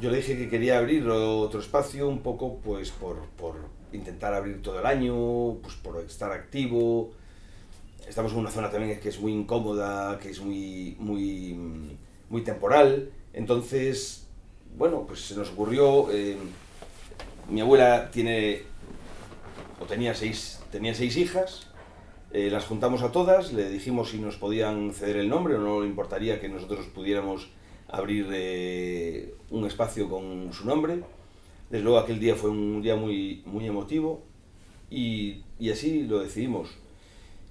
[0.00, 3.56] yo le dije que quería abrir otro espacio un poco pues por, por,
[3.94, 7.12] intentar abrir todo el año, pues por estar activo.
[8.08, 11.96] Estamos en una zona también que es muy incómoda, que es muy, muy,
[12.28, 13.10] muy temporal.
[13.32, 14.26] Entonces,
[14.76, 16.36] bueno, pues se nos ocurrió, eh,
[17.48, 18.62] mi abuela tiene,
[19.80, 21.68] o tenía seis, tenía seis hijas,
[22.32, 25.80] eh, las juntamos a todas, le dijimos si nos podían ceder el nombre o no
[25.80, 27.48] le importaría que nosotros pudiéramos
[27.88, 31.00] abrir eh, un espacio con su nombre.
[31.70, 34.22] Desde luego aquel día fue un día muy, muy emotivo
[34.90, 36.70] y, y, así lo decidimos.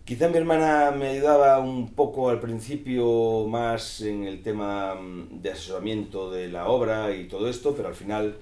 [0.05, 5.51] Quizá mi hermana me ayudaba un poco al principio más en el tema mm, de
[5.51, 8.37] asesoramiento de la obra y todo esto, pero al final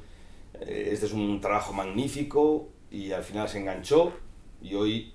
[0.60, 4.14] eh, este es un trabajo magnífico y al final se enganchó
[4.62, 5.14] y hoy,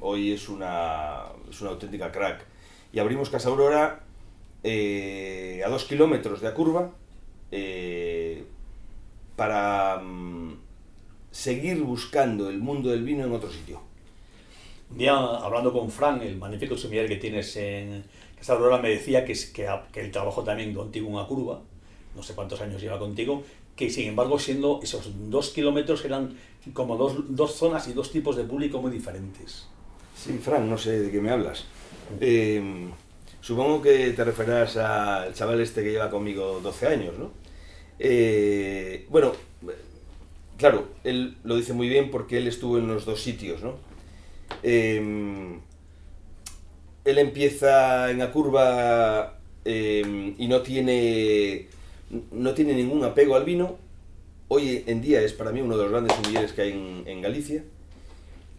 [0.00, 2.46] hoy es, una, es una auténtica crack.
[2.92, 4.04] Y abrimos Casa Aurora
[4.62, 6.92] eh, a dos kilómetros de la curva
[7.50, 8.44] eh,
[9.34, 10.54] para mm,
[11.30, 13.80] seguir buscando el mundo del vino en otro sitio.
[14.90, 18.04] Un día, hablando con Fran, el magnífico sumiller que tienes en
[18.38, 21.60] Casa Aurora, me decía que, que, que el trabajo también contigo en curva,
[22.16, 23.44] no sé cuántos años lleva contigo,
[23.76, 26.36] que sin embargo siendo esos dos kilómetros eran
[26.72, 29.68] como dos, dos zonas y dos tipos de público muy diferentes.
[30.16, 31.64] Sí, Fran, no sé de qué me hablas.
[32.20, 32.88] Eh,
[33.46, 37.30] Supongo que te referirás al chaval este que lleva conmigo 12 años, ¿no?
[37.96, 39.34] Eh, bueno,
[40.58, 43.76] claro, él lo dice muy bien porque él estuvo en los dos sitios, ¿no?
[44.64, 45.60] Eh,
[47.04, 51.68] él empieza en la curva y no tiene,
[52.30, 53.78] no tiene ningún apego al vino.
[54.48, 57.64] Hoy en día es para mí uno de los grandes sumilleres que hay en, Galicia.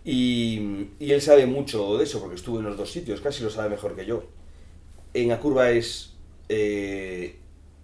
[0.04, 3.70] Y, él sabe mucho de eso porque estuvo en los dos sitios, casi lo sabe
[3.70, 4.24] mejor que yo
[5.22, 6.14] en la curva es
[6.50, 7.36] eh,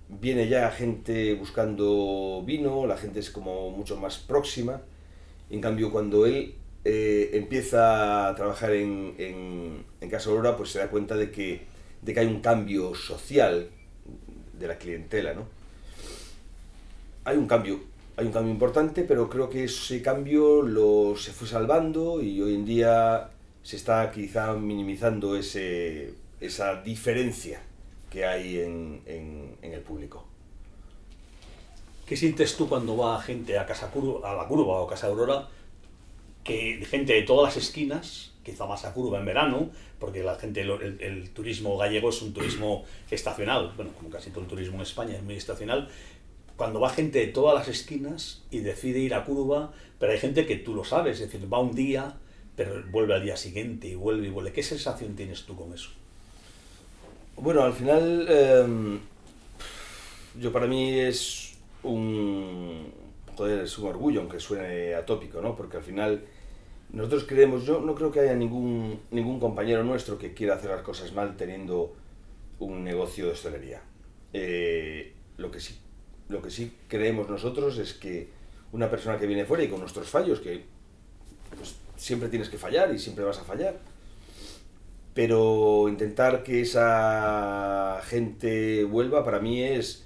[0.08, 4.82] viene ya gente buscando vino, la gente es como mucho más próxima.
[5.49, 10.80] En cambio, cuando él eh, empieza a trabajar en, en, en, Casa Aurora, pues se
[10.80, 11.62] da cuenta de que,
[12.02, 13.69] de que hay un cambio social
[14.63, 15.45] de la clientela, ¿no?
[17.26, 21.47] Hay un cambio hay un cambio importante, pero creo que ese cambio lo se fue
[21.47, 23.32] salvando y hoy en día
[23.63, 27.62] se está quizá minimizando ese, esa diferencia
[28.12, 30.26] que hay en, en, el público.
[32.06, 35.47] ¿Qué sientes tú cuando va gente a Casa Curva, a la Curva o Casa Aurora?
[36.43, 40.62] Que gente de todas las esquinas, quizá más a Curva en verano, porque la gente,
[40.62, 44.82] el, el, turismo gallego es un turismo estacional, bueno, como casi todo el turismo en
[44.82, 45.89] España es muy estacional.
[46.58, 50.45] Cuando va gente de todas las esquinas y decide ir a Curva, pero hay gente
[50.45, 52.15] que tú lo sabes, es decir, va un día,
[52.56, 54.51] pero vuelve al día siguiente y vuelve y vuelve.
[54.51, 55.89] ¿Qué sensación tienes tú con eso?
[57.36, 58.99] Bueno, al final, eh,
[60.39, 62.91] yo para mí es un,
[63.36, 65.56] joder, es un orgullo, aunque suene atópico, ¿no?
[65.56, 66.23] Porque al final
[66.93, 70.82] nosotros creemos, yo no creo que haya ningún, ningún compañero nuestro que quiera hacer las
[70.82, 71.93] cosas mal teniendo
[72.60, 73.82] un negocio de hostelería.
[74.32, 75.77] Eh, lo, que sí,
[76.29, 78.29] lo que sí creemos nosotros es que
[78.71, 80.63] una persona que viene fuera y con nuestros fallos, que
[81.58, 83.77] pues, siempre tienes que fallar y siempre vas a fallar,
[85.13, 90.03] pero intentar que esa gente vuelva para mí es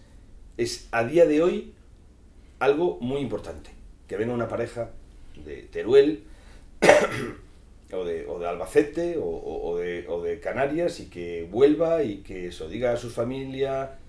[0.58, 1.74] es a día de hoy
[2.60, 3.70] algo muy importante.
[4.08, 4.90] Que venga una pareja
[5.46, 6.24] de Teruel
[7.94, 12.18] o, de, o, de, Albacete o, o, de, o, de, Canarias y que vuelva y
[12.18, 14.00] que eso diga a su familia.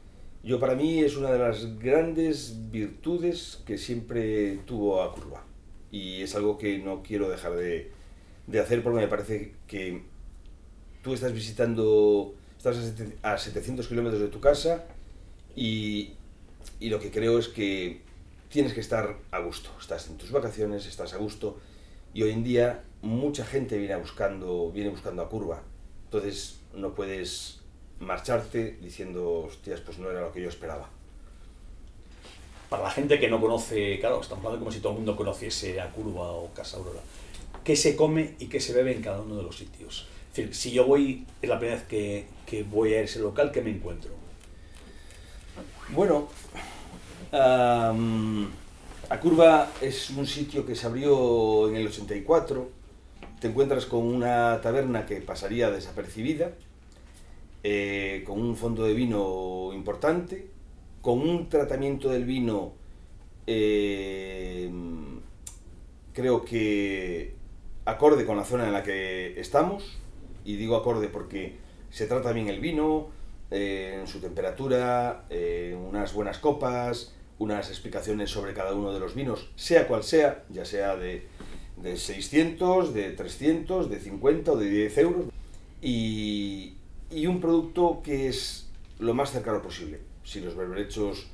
[0.42, 5.44] Yo para mí es una de las grandes virtudes que siempre tuvo a Curva.
[5.90, 7.90] Y es algo que no quiero dejar de,
[8.46, 10.02] de hacer porque me parece que
[11.02, 12.76] tú estás visitando, estás
[13.22, 14.84] a 700 kilómetros de tu casa
[15.56, 16.12] y,
[16.78, 18.02] y lo que creo es que
[18.48, 19.70] tienes que estar a gusto.
[19.80, 21.58] Estás en tus vacaciones, estás a gusto
[22.14, 25.62] y hoy en día mucha gente viene buscando, viene buscando a curva.
[26.04, 27.60] Entonces no puedes
[28.00, 30.88] marcharte diciendo, hostias, pues no era lo que yo esperaba.
[32.68, 35.80] Para la gente que no conoce, claro, estamos hablando como si todo el mundo conociese
[35.80, 37.00] a Curva o Casa Aurora.
[37.64, 40.06] ¿Qué se come y qué se bebe en cada uno de los sitios?
[40.30, 43.50] Es decir, si yo voy, es la primera vez que, que voy a ese local,
[43.52, 44.12] ¿qué me encuentro?
[45.90, 46.28] Bueno,
[47.32, 48.48] um,
[49.10, 52.68] A Curva es un sitio que se abrió en el 84.
[53.40, 56.52] Te encuentras con una taberna que pasaría desapercibida,
[57.62, 60.50] eh, con un fondo de vino importante,
[61.00, 62.74] con un tratamiento del vino,
[63.46, 64.70] eh,
[66.12, 67.34] creo que
[67.86, 69.96] acorde con la zona en la que estamos,
[70.44, 71.56] y digo acorde porque
[71.88, 73.08] se trata bien el vino,
[73.50, 79.14] eh, en su temperatura, eh, unas buenas copas, unas explicaciones sobre cada uno de los
[79.14, 81.26] vinos, sea cual sea, ya sea de,
[81.76, 85.26] de 600, de 300, de 50 o de 10 euros,
[85.80, 86.74] y,
[87.10, 90.00] y un producto que es lo más cercano posible.
[90.24, 91.28] Si los berberechos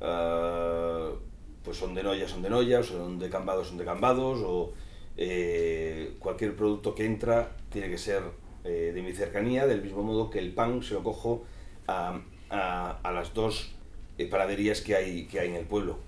[0.00, 1.16] uh,
[1.64, 4.72] pues son de noya, son de noya, o son de cambados, son de cambados, o
[5.16, 8.22] eh, cualquier producto que entra tiene que ser
[8.64, 11.44] eh, de mi cercanía, del mismo modo que el pan se lo cojo
[11.88, 13.74] a, a las dos
[14.18, 14.28] eh,
[14.84, 15.98] que hay, que hay en el pueblo.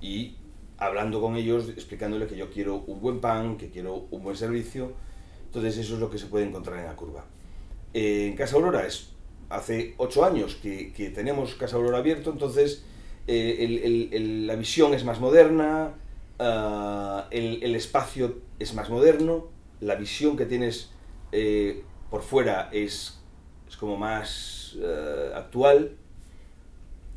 [0.00, 0.36] Y
[0.78, 4.92] hablando con ellos, explicándole que yo quiero un buen pan, que quiero un buen servicio.
[5.46, 7.24] Entonces eso es lo que se puede encontrar en la curva.
[7.92, 9.10] Eh, en Casa Aurora es
[9.48, 12.84] hace ocho años que, que tenemos Casa Aurora abierto, entonces
[13.26, 15.94] eh, el, el, el, la visión es más moderna,
[16.38, 19.48] uh, el, espacio es más moderno,
[19.80, 20.90] la visión que tienes
[21.32, 23.20] eh, por fuera es,
[23.68, 25.96] es como más uh, actual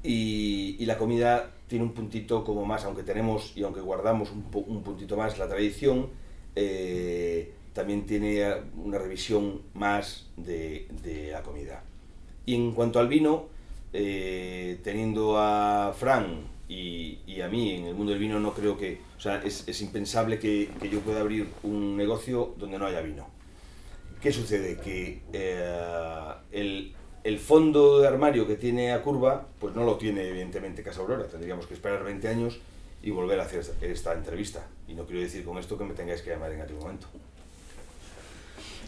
[0.03, 4.83] y, la comida tiene un puntito como más, aunque tenemos y aunque guardamos un, un
[4.83, 6.09] puntito más la tradición,
[6.55, 8.51] eh, también tiene
[8.83, 10.87] una revisión más de,
[11.31, 11.83] la comida.
[12.45, 13.47] Y en cuanto al vino,
[13.93, 18.77] eh, teniendo a Fran y, y, a mí en el mundo del vino, no creo
[18.77, 23.01] que, o sea, es, impensable que, que yo pueda abrir un negocio donde no haya
[23.01, 23.27] vino.
[24.21, 24.77] ¿Qué sucede?
[24.77, 26.93] Que eh, el,
[27.27, 31.25] el fondo de armario que tiene a curva, pues no lo tiene evidentemente Casa Aurora.
[31.27, 32.57] Tendríamos que esperar 20 años
[33.03, 34.65] y volver a hacer esta entrevista.
[34.87, 37.07] Y no quiero decir con esto que me tengáis que llamar en aquel momento.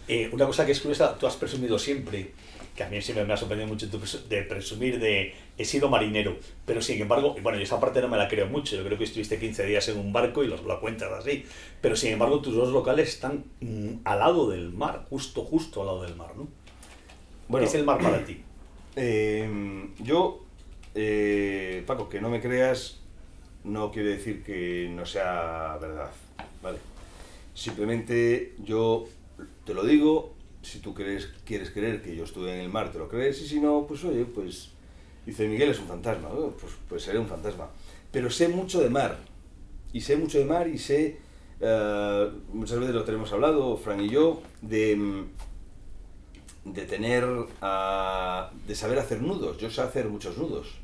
[0.08, 2.32] Eh, una cosa que es curiosa, tú has presumido siempre,
[2.78, 6.82] que a mí siempre me ha sorprendido mucho de presumir de he sido marinero, pero
[6.82, 9.38] sin embargo, bueno, yo esa parte no me la creo mucho, yo creo que estuviste
[9.38, 11.43] 15 días en un barco y los, lo cuentas así,
[11.82, 15.88] pero sin embargo tus dos locales están mm, al lado del mar, justo, justo al
[15.88, 16.47] lado del mar, ¿no?
[17.50, 18.42] Bueno, ¿Qué es el mar para ti?
[18.96, 20.46] Eh, yo,
[20.94, 23.00] eh, Paco, que no me creas
[23.64, 26.12] no quiere decir que no sea verdad,
[26.62, 26.78] ¿vale?
[27.54, 29.08] Simplemente yo
[29.66, 33.00] te lo digo, si tú crees, quieres creer que yo estuve en el mar, te
[33.00, 34.70] lo crees, y si no, pues oye, pues
[35.26, 37.68] dice Miguel es un fantasma, pues, pues seré un fantasma.
[38.12, 39.18] Pero sé mucho de mar,
[39.92, 41.18] y sé mucho de mar y sé,
[41.60, 45.26] eh, muchas veces lo tenemos hablado, Fran y yo, de, mm,
[46.65, 47.26] de tener,
[47.62, 49.58] ah, de saber hacer nudos.
[49.58, 50.78] Yo sé hacer muchos nudos.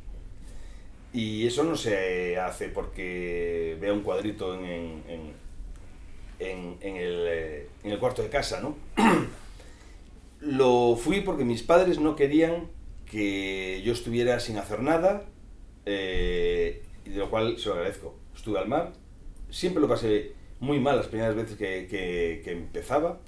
[1.13, 7.91] Y eso no se hace porque vea un cuadrito en, en, en, el, eh, en
[7.91, 8.75] el cuarto de casa, ¿no?
[10.41, 12.67] lo fui porque mis padres no querían
[13.05, 15.25] que yo estuviera sin hacer nada,
[15.85, 18.15] eh, y de lo cual se lo agradezco.
[18.35, 18.93] Estuve al mar,
[19.49, 21.87] siempre lo pasé muy mal las primeras veces que,
[22.43, 23.19] que, empezaba,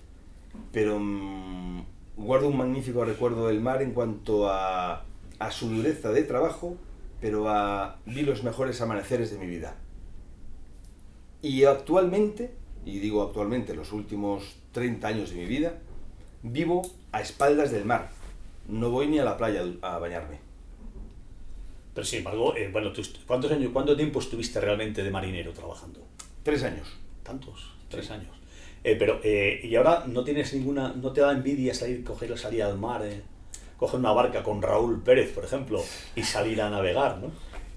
[0.72, 1.86] pero mmm,
[2.18, 5.06] guardo un magnífico recuerdo del mar en cuanto a,
[5.40, 6.76] a su dureza de trabajo,
[7.22, 9.76] pero a, vi los mejores amaneceres de mi vida.
[11.42, 12.52] Y actualmente,
[12.86, 15.80] y digo actualmente, los últimos 30 años de mi vida,
[16.44, 18.10] vivo a espaldas del mar.
[18.68, 20.40] No voy ni a la playa a bañarme.
[21.94, 26.02] Pero sin embargo, eh, bueno, ¿tú, ¿cuántos años, ¿cuánto tiempo estuviste realmente de marinero trabajando?
[26.44, 26.88] Tres años.
[27.24, 27.74] ¿Tantos?
[27.90, 28.14] Tres sí.
[28.14, 28.30] años.
[28.88, 32.64] Eh, pero, eh, y ahora no tienes ninguna, no te da envidia salir, coger, salir
[32.64, 33.22] al mar, eh,
[33.78, 35.84] coger una barca con Raúl Pérez, por ejemplo,
[36.16, 37.30] y salir a navegar, ¿no?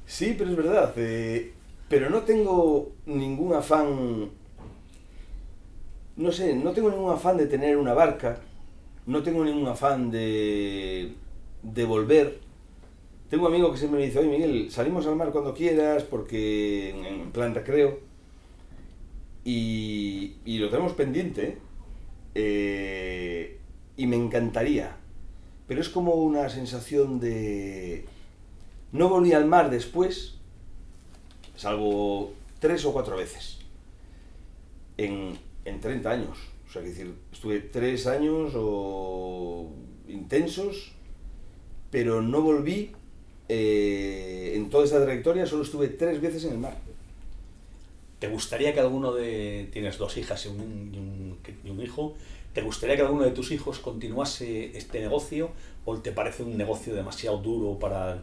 [0.07, 0.93] Sí, pero es verdad.
[0.95, 1.53] Eh,
[1.89, 4.31] pero no tengo ningún afán,
[6.15, 8.39] no sé, no tengo ningún afán de tener una barca,
[9.07, 11.13] no tengo ningún afán de,
[11.65, 12.39] de volver.
[13.29, 16.91] Tengo un amigo que siempre me dice, oye Miguel, salimos al mar cuando quieras, porque
[16.91, 17.99] en, plan recreo.
[19.45, 21.59] Y, lo tenemos pendiente.
[22.35, 23.59] Eh,
[23.97, 24.97] y me encantaría.
[25.67, 28.05] Pero es como una sensación de...
[28.93, 30.35] No volví al mar después,
[31.55, 33.59] salvo tres o cuatro veces,
[34.97, 36.39] en, en 30 años.
[36.69, 39.71] O sea, que decir, estuve tres años o
[40.09, 40.93] intensos,
[41.91, 42.93] pero no volví
[43.49, 46.77] eh, en toda esa trayectoria, solo estuve tres veces en el mar.
[48.21, 49.69] ¿Te gustaría que alguno de...
[49.73, 52.15] Tienes dos hijas y un, hijo.
[52.53, 55.53] ¿Te gustaría que alguno de tus hijos continuase este negocio
[55.87, 58.23] o te parece un negocio demasiado duro para...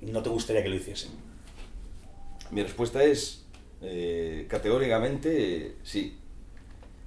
[0.00, 1.10] No te gustaría que lo hiciesen?
[2.50, 3.44] Mi respuesta es
[3.82, 6.16] eh, categóricamente sí.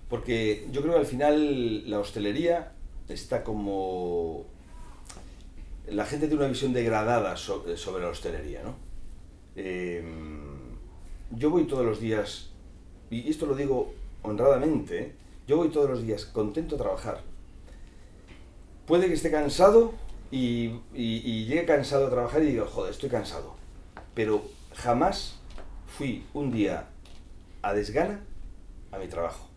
[0.08, 2.74] Porque yo creo que al final la hostelería
[3.08, 4.46] está como...
[5.88, 8.76] La gente tiene una visión degradada sobre, sobre la hostelería, ¿no?
[9.56, 10.04] Eh,
[11.32, 12.50] yo voy todos los días,
[13.10, 15.14] y esto lo digo honradamente,
[15.48, 17.22] yo voy todos los días contento a trabajar.
[18.86, 19.94] Puede que esté cansado
[20.32, 23.56] y, llegue cansado a trabajar y diga, joder, estoy cansado.
[24.14, 24.44] Pero
[24.76, 25.40] jamás
[25.88, 26.88] fui un día
[27.62, 28.22] a desgana
[28.92, 29.48] a mi trabajo.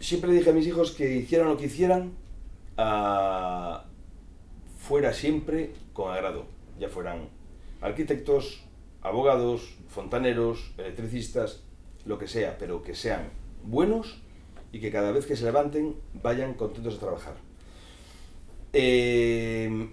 [0.00, 2.12] Siempre dije a mis hijos que hicieran lo que hicieran,
[2.78, 3.78] uh,
[4.78, 6.46] fuera siempre con agrado,
[6.78, 7.28] ya fueran
[7.80, 8.64] arquitectos,
[9.04, 11.62] abogados, fontaneros, electricistas,
[12.04, 13.28] lo que sea, pero que sean
[13.62, 14.20] buenos
[14.72, 17.34] y que cada vez que se levanten vayan contentos a trabajar.
[18.72, 19.88] Eh,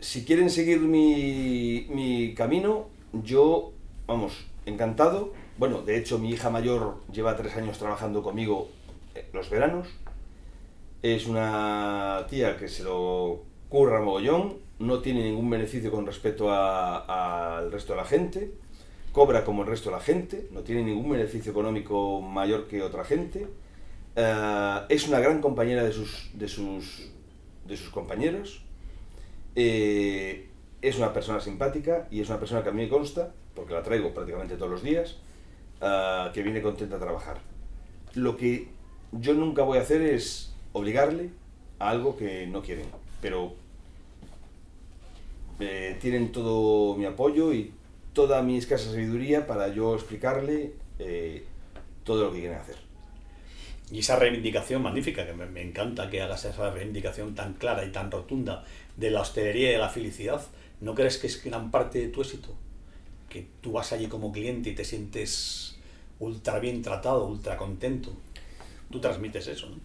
[0.00, 3.72] si quieren seguir mi, mi, camino, yo,
[4.06, 5.32] vamos, encantado.
[5.58, 8.68] Bueno, de hecho mi hija mayor lleva tres años trabajando conmigo
[9.32, 9.88] los veranos.
[11.02, 17.70] Es una tía que se lo curra mogollón, no tiene ningún beneficio con respecto al
[17.70, 18.52] resto de la gente,
[19.12, 23.04] cobra como el resto de la gente, no tiene ningún beneficio económico mayor que otra
[23.04, 23.46] gente,
[24.16, 27.12] uh, es una gran compañera de sus, de sus,
[27.64, 28.64] de sus compañeros,
[29.54, 30.48] eh,
[30.80, 33.84] es una persona simpática y es una persona que a mí me consta, porque la
[33.84, 35.18] traigo prácticamente todos los días,
[35.80, 37.38] uh, que viene contenta a trabajar.
[38.14, 38.68] Lo que
[39.12, 41.30] yo nunca voy a hacer es obligarle
[41.78, 42.86] a algo que no quieren,
[43.20, 43.61] pero
[45.60, 47.72] eh, tienen todo mi apoyo y
[48.12, 51.44] toda mi escasa sabiduría para yo explicarle eh,
[52.04, 52.76] todo lo que quieren hacer.
[53.90, 57.92] Y esa reivindicación magnífica, que me, me, encanta que hagas esa reivindicación tan clara y
[57.92, 58.64] tan rotunda
[58.96, 60.42] de la hostelería y de la felicidad,
[60.80, 62.54] ¿no crees que es gran parte de tu éxito?
[63.28, 65.78] Que tú vas allí como cliente y te sientes
[66.20, 68.12] ultra bien tratado, ultra contento.
[68.90, 69.76] Tú transmites eso, ¿no?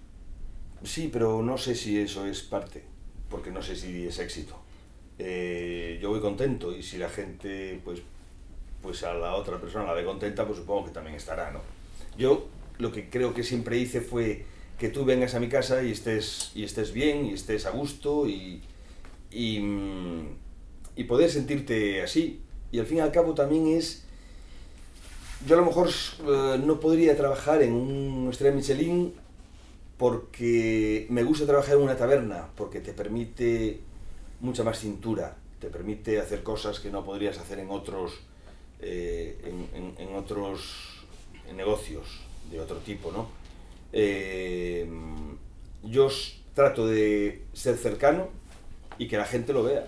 [0.84, 2.84] Sí, pero no sé si eso es parte,
[3.30, 4.60] porque no sé si es éxito.
[5.20, 8.02] Eh, yo voy contento y si la gente, pues,
[8.82, 11.62] pues a la otra persona la ve contenta, pues supongo que también estará, ¿no?
[12.18, 12.48] Yo
[12.78, 14.46] lo que creo que siempre hice fue
[14.78, 18.28] que tú vengas a mi casa y estés, y estés bien y estés a gusto
[18.28, 18.62] y,
[19.32, 19.60] y,
[20.96, 22.42] y poder sentirte así.
[22.72, 24.04] Y al fin y al cabo también es...
[25.48, 29.14] Yo a lo mejor uh, no podría trabajar en un estrella Michelin
[29.98, 33.82] porque me gusta trabajar en una taberna, porque te permite
[34.40, 38.20] mucha más cintura, te permite hacer cosas que no podrías hacer en otros
[38.80, 39.40] eh,
[39.74, 41.06] en, en, otros
[41.56, 42.20] negocios
[42.52, 43.28] de otro tipo, ¿no?
[43.92, 44.88] Eh,
[45.84, 46.10] yo
[46.54, 48.30] trato de ser cercano
[49.00, 49.88] y que la gente lo vea.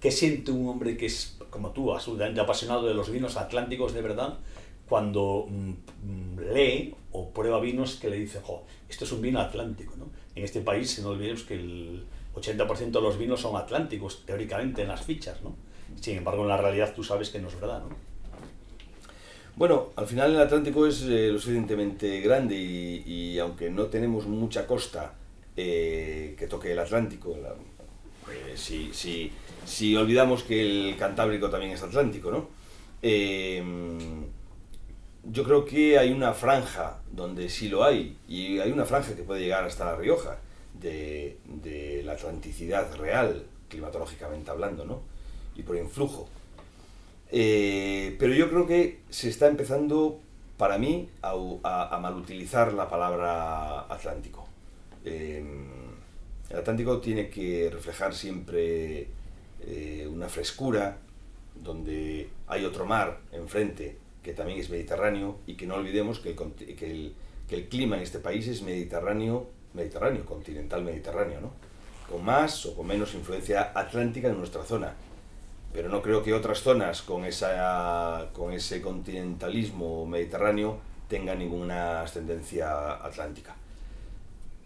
[0.00, 4.02] ¿Qué siente un hombre que es, como tú, absolutamente apasionado de los vinos atlánticos de
[4.02, 4.38] verdad,
[4.86, 9.94] cuando mm, lee o prueba vinos que le dice, jo, esto es un vino atlántico,
[9.96, 10.10] ¿no?
[10.34, 12.04] En este país, no olvidemos que el
[12.34, 15.54] 80% de los vinos son atlánticos, teóricamente, en las fichas, ¿no?
[16.00, 18.10] Sin embargo, en la realidad tú sabes que no es verdad, ¿no?
[19.56, 24.66] Bueno, al final el Atlántico es eh, lo suficientemente grande y, aunque no tenemos mucha
[24.66, 25.12] costa
[25.54, 29.30] eh, que toque el Atlántico, eh, si, si,
[29.66, 32.48] si, olvidamos que el Cantábrico también es Atlántico, ¿no?
[35.22, 39.22] yo creo que hay una franja donde sí lo hay y hay una franja que
[39.22, 40.38] puede llegar hasta La Rioja
[40.80, 45.02] de, la atlanticidad real, climatológicamente hablando, ¿no?
[45.56, 46.28] Y por influjo.
[47.30, 50.20] Eh, pero yo creo que se está empezando,
[50.56, 54.48] para mí, a, malutilizar la palabra Atlántico.
[55.04, 55.68] Em,
[56.48, 59.08] el Atlántico tiene que reflejar siempre
[59.60, 60.98] eh, una frescura,
[61.54, 66.30] donde hay otro mar enfrente que también es mediterráneo y que no olvidemos que
[67.50, 71.52] el clima en este país es mediterráneo, mediterráneo, continental mediterráneo, ¿no?
[72.08, 74.94] con más o con menos influencia atlántica en nuestra zona
[75.72, 82.94] pero no creo que otras zonas con, esa, con ese continentalismo mediterráneo tengan ninguna ascendencia
[82.94, 83.54] atlántica.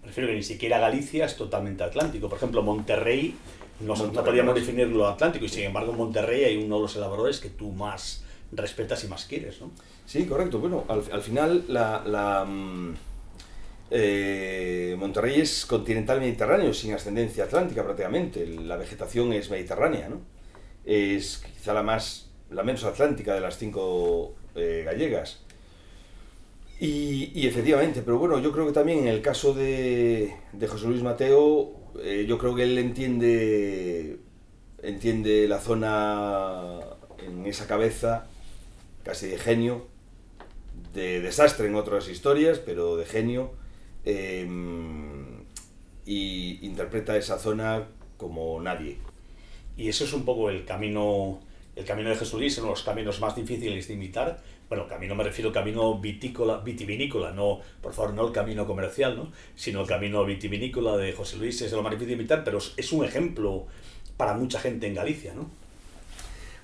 [0.02, 2.28] Prefiero que ni siquiera Galicia es totalmente atlántico.
[2.28, 3.34] Por ejemplo, Monterrey,
[3.80, 7.50] no, podríamos definirlo atlántico, y sin embargo en Monterrey hay uno de los elaboradores que
[7.50, 9.70] tú más respetas y más quieres, ¿no?
[10.06, 10.58] Sí, correcto.
[10.58, 12.94] Bueno, al, al final la, la mm,
[13.90, 18.46] eh, Monterrey es continental mediterráneo, sin ascendencia atlántica prácticamente.
[18.46, 20.20] La vegetación es mediterránea, ¿no?
[20.84, 25.40] es quizá la más la menos atlántica de las cinco eh, gallegas.
[26.80, 30.34] Y, efectivamente, pero bueno, yo creo que también en el caso de,
[30.68, 31.72] José Luis Mateo,
[32.02, 34.18] eh, yo creo que él entiende,
[34.82, 36.80] entiende la zona
[37.24, 38.26] en esa cabeza
[39.02, 39.86] casi de genio,
[40.92, 43.52] de desastre en otras historias, pero de genio,
[44.04, 45.44] em,
[46.06, 48.98] y interpreta esa zona como nadie.
[49.76, 51.40] Y eso es un poco el camino,
[51.76, 54.42] el camino de Luis, uno de los caminos más difíciles de imitar.
[54.68, 59.16] Bueno, camino me refiero al camino vitícola, vitivinícola, no, por favor, no el camino comercial,
[59.16, 59.32] ¿no?
[59.54, 62.92] sino el camino vitivinícola de José Luis es lo más difícil de imitar, pero es
[62.92, 63.66] un ejemplo
[64.16, 65.48] para mucha gente en Galicia, ¿no?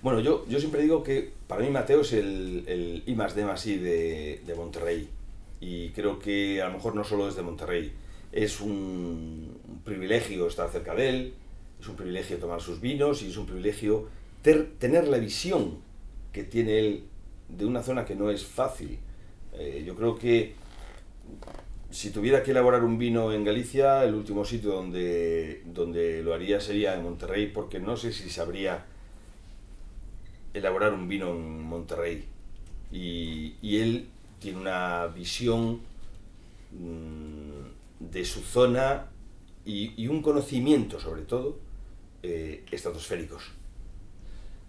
[0.03, 3.45] Bueno, yo, yo siempre digo que para mí Mateo es el, el I más D
[3.45, 5.09] más I de, de Monterrey.
[5.61, 7.93] Y creo que a lo mejor no solo es de Monterrey.
[8.33, 11.35] Es un privilegio estar cerca de él,
[11.81, 14.09] es un privilegio tomar sus vinos y es un privilegio
[14.43, 15.79] tener la visión
[16.33, 17.05] que tiene él
[17.49, 18.99] de una zona que no es fácil.
[19.53, 20.55] Eh, yo creo que
[21.91, 26.61] si tuviera que elaborar un vino en Galicia, el último sitio donde, donde lo haría
[26.61, 28.85] sería en Monterrey, porque no sé si sabría
[30.55, 32.25] elaborar un vino en Monterrey.
[32.93, 34.09] Y, él
[34.41, 35.81] tiene una visión
[36.73, 39.07] mm, de su zona
[39.65, 41.59] y, un conocimiento sobre todo
[42.23, 43.53] eh, estratosféricos.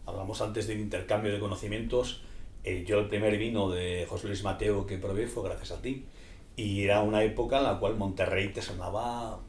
[0.05, 2.21] Hablamos antes del intercambio de conocimientos.
[2.63, 6.05] Eh, yo el primer vino de José Luis Mateo que probé fue gracias a ti.
[6.55, 9.39] Y era una época en la cual Monterrey te sonaba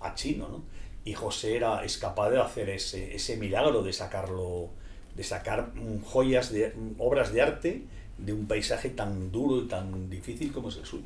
[0.00, 0.62] a chino, ¿no?
[1.04, 4.68] Y José era, es capaz de hacer ese, ese milagro de sacarlo,
[5.16, 7.84] de sacar mm, joyas, de, mm, obras de arte
[8.24, 11.04] de un paisaje tan duro y tan difícil como es el suyo.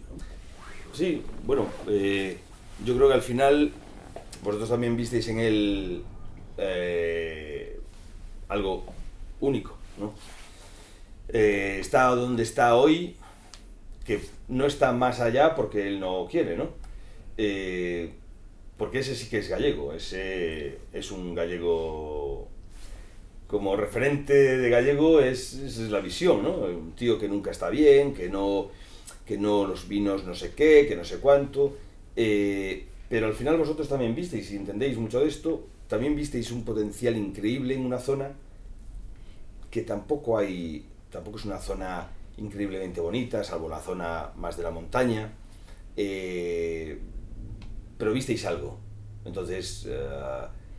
[0.93, 2.39] Sí, bueno, eh,
[2.85, 3.73] yo creo que al final
[4.43, 6.05] vosotros también visteis en él
[6.59, 7.81] eh,
[8.49, 8.85] algo
[9.41, 10.13] único, ¿no?
[11.29, 13.17] Eh, está donde está hoy,
[14.05, 16.69] que no está más allá porque él no quiere, ¿no?
[18.77, 22.34] Porque ese sí que es gallego, ese es un gallego
[23.47, 26.57] como referente de gallego es, es la visión, ¿no?
[26.57, 28.69] Un tío que nunca está bien, que no,
[29.27, 31.77] que no los vinos no sé qué, que no sé cuánto,
[32.15, 37.17] pero al final vosotros también visteis y entendéis mucho de esto, también visteis un potencial
[37.17, 38.33] increíble en una zona
[39.71, 44.71] que tampoco hay, tampoco es una zona increíblemente bonita, salvo la zona más de la
[44.71, 45.33] montaña,
[45.97, 46.99] eh,
[47.99, 48.79] pero visteis algo.
[49.25, 50.09] Entonces, eh,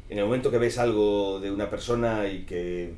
[0.09, 2.95] en el momento que ves algo de una persona y que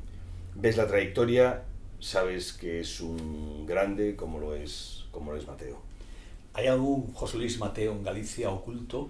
[0.55, 1.63] ves la trayectoria,
[1.99, 5.81] sabes que es un grande como lo es, como lo es Mateo.
[6.53, 9.09] ¿Hay algún José Luis Mateo en Galicia oculto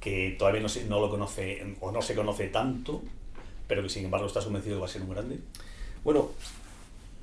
[0.00, 3.02] que todavía no, se, no lo conoce o no se conoce tanto,
[3.68, 5.38] pero que sin embargo estás convencido que va a ser un grande?
[6.04, 6.30] Bueno,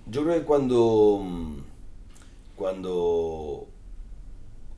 [0.10, 1.26] Yo creo que cuando,
[2.56, 3.68] cuando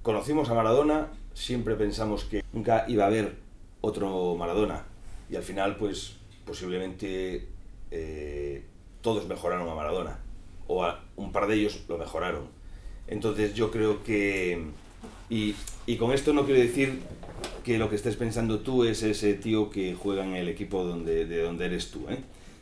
[0.02, 3.38] conocimos a Maradona, siempre pensamos que nunca iba a haber
[3.82, 4.89] otro Maradona.
[5.30, 6.16] Y al final, pues
[6.46, 7.48] posiblemente
[7.92, 8.64] eh,
[9.02, 10.20] todos mejoraron a Maradona.
[10.68, 12.48] O un par de ellos lo mejoraron.
[13.08, 14.66] Entonces yo creo que...
[15.30, 15.56] Y,
[15.86, 17.00] y con esto no quiero decir
[17.64, 21.26] que lo que estés pensando tú es ese tío que juega en el equipo donde,
[21.26, 22.08] de donde eres tú.
[22.10, 22.18] ¿eh?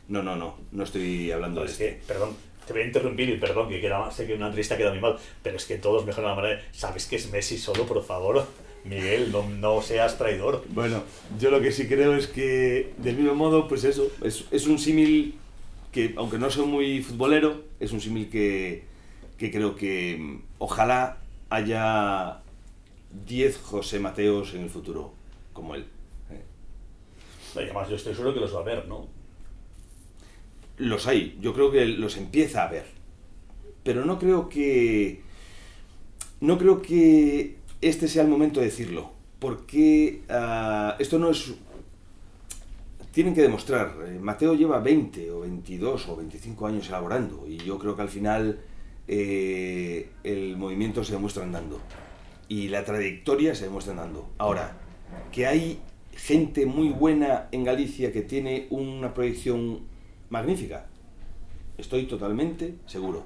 [0.08, 2.00] No, no, no, no estoy hablando de este.
[2.06, 5.00] perdón, te voy a interrumpir y perdón, que queda, sé que una entrevista queda muy
[5.00, 6.62] mal, pero es que todos mejoran la manera.
[6.72, 8.46] ¿Sabes que es Messi solo, por favor?
[8.88, 10.64] Miguel, no, no, seas traidor.
[10.70, 11.02] Bueno,
[11.38, 14.78] yo lo que sí creo es que, del mismo modo, pues eso, es, es un
[14.78, 15.38] símil
[15.92, 18.84] que, aunque no soy muy futbolero, es un símil que,
[19.36, 21.18] que creo que mm, ojalá
[21.50, 22.40] haya
[23.26, 25.12] 10 José Mateos en el futuro,
[25.52, 25.86] como él.
[26.30, 26.42] ¿eh?
[27.56, 29.06] Además, yo estoy seguro que los va a ver, ¿no?
[30.76, 32.86] Los hay, yo creo que los empieza a ver.
[33.82, 35.22] Pero no creo que.
[36.40, 39.12] No creo que este sea el momento de decirlo.
[39.38, 41.54] Porque uh, esto no es.
[43.12, 43.94] Tienen que demostrar.
[44.06, 47.46] Eh, Mateo lleva 20 o 22 o 25 años elaborando.
[47.46, 48.60] Y yo creo que al final
[49.06, 51.80] eh, el movimiento se demuestra andando.
[52.48, 54.28] Y la trayectoria se demuestra andando.
[54.38, 54.76] Ahora,
[55.32, 55.80] que hay
[56.14, 59.80] gente muy buena en Galicia que tiene una proyección
[60.30, 60.86] magnífica.
[61.76, 63.24] Estoy totalmente seguro.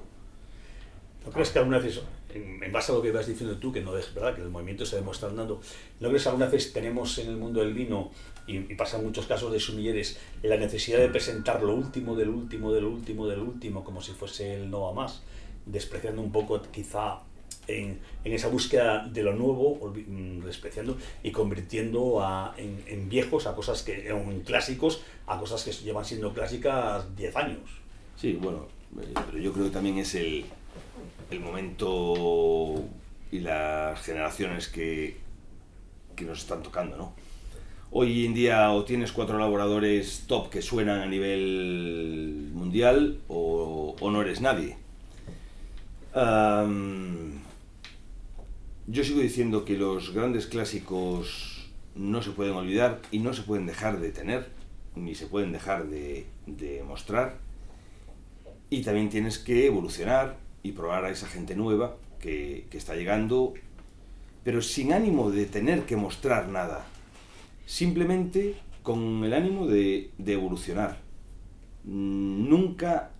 [1.25, 2.01] ¿No crees que alguna vez,
[2.33, 4.85] en, base a lo que vas diciendo tú, que no es verdad, que el movimiento
[4.85, 5.61] se demuestra andando,
[5.99, 8.11] ¿no crees que alguna vez tenemos en el mundo del vino,
[8.47, 12.29] y, y pasa en muchos casos de sumilleres, la necesidad de presentar lo último del
[12.29, 15.23] último del último del último, como si fuese el no a más,
[15.65, 17.19] despreciando un poco quizá
[17.67, 23.47] en, en, esa búsqueda de lo nuevo, mm, despreciando y convirtiendo a, en, en, viejos
[23.47, 27.69] a cosas que, en clásicos, a cosas que llevan siendo clásicas 10 años.
[28.17, 28.67] Sí, bueno,
[29.01, 30.45] eh, pero yo creo que también es el,
[31.33, 32.83] el momento
[33.31, 35.17] y las generaciones que,
[36.15, 37.13] que nos están tocando, ¿no?
[37.91, 44.21] Hoy en día o tienes cuatro elaboradores top que suenan a nivel mundial o, no
[44.21, 44.77] eres nadie.
[48.85, 53.65] Yo sigo diciendo que los grandes clásicos no se pueden olvidar y no se pueden
[53.65, 54.49] dejar de tener,
[54.95, 57.37] ni se pueden dejar de, de mostrar.
[58.69, 63.53] Y también tienes que evolucionar y probar a esa gente nueva que, que, está llegando,
[64.43, 66.85] pero sin ánimo de tener que mostrar nada,
[67.65, 70.97] simplemente con el ánimo de, de evolucionar.
[71.83, 73.11] Nunca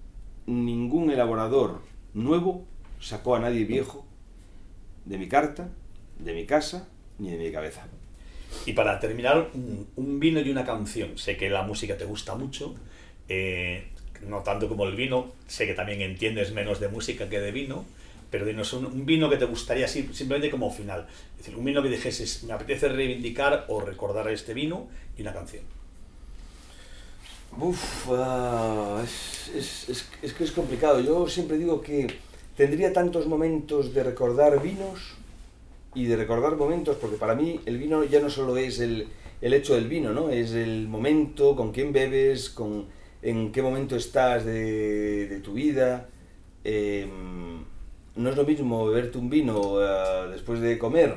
[0.45, 1.81] ningún elaborador
[2.13, 2.65] nuevo
[2.99, 4.05] sacó a nadie viejo
[5.05, 5.69] de mi carta,
[6.19, 6.87] de mi casa,
[7.19, 7.85] ni de mi cabeza.
[8.65, 11.17] Y para terminar, un, vino y una canción.
[11.17, 12.75] Sé que la música te gusta mucho,
[13.27, 13.87] eh,
[14.27, 17.85] no tanto como el vino, sé que también entiendes menos de música que de vino,
[18.29, 21.07] pero dinos un, un vino que te gustaría simplemente como final.
[21.33, 25.33] Es decir, un vino que dijeses, me apetece reivindicar o recordar este vino y una
[25.33, 25.63] canción.
[27.59, 30.99] Uf, uh, es, es, es, es que es complicado.
[30.99, 32.07] Yo siempre digo que
[32.57, 35.13] tendría tantos momentos de recordar vinos
[35.93, 39.07] y de recordar momentos, porque para mí el vino ya no solo es el,
[39.41, 40.29] el hecho del vino, ¿no?
[40.29, 42.87] Es el momento, con quién bebes, con
[43.23, 46.09] en qué momento estás de, de tu vida.
[46.63, 47.07] Eh,
[48.15, 51.15] no es lo mismo beberte un vino uh, después de comer,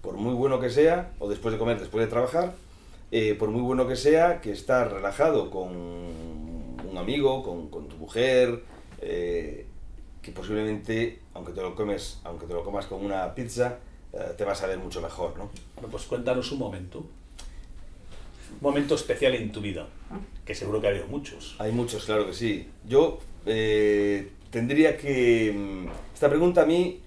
[0.00, 2.54] por muy bueno que sea, o después de comer, después de trabajar,
[3.12, 7.96] eh, por muy bueno que sea, que estar relajado con un amigo, con, con tu
[7.96, 8.64] mujer,
[9.00, 9.66] eh,
[10.20, 13.78] que posiblemente, aunque te lo comes, aunque te lo comas con una pizza,
[14.12, 15.50] eh, te vas a ver mucho mejor, ¿no?
[15.74, 16.98] Bueno, pues cuéntanos un momento.
[16.98, 19.86] Un momento especial en tu vida,
[20.44, 21.56] que seguro que ha habido muchos.
[21.58, 22.68] Hay muchos, claro que sí.
[22.88, 25.52] Yo eh, tendría que...
[25.52, 27.00] Mm, esta pregunta a mí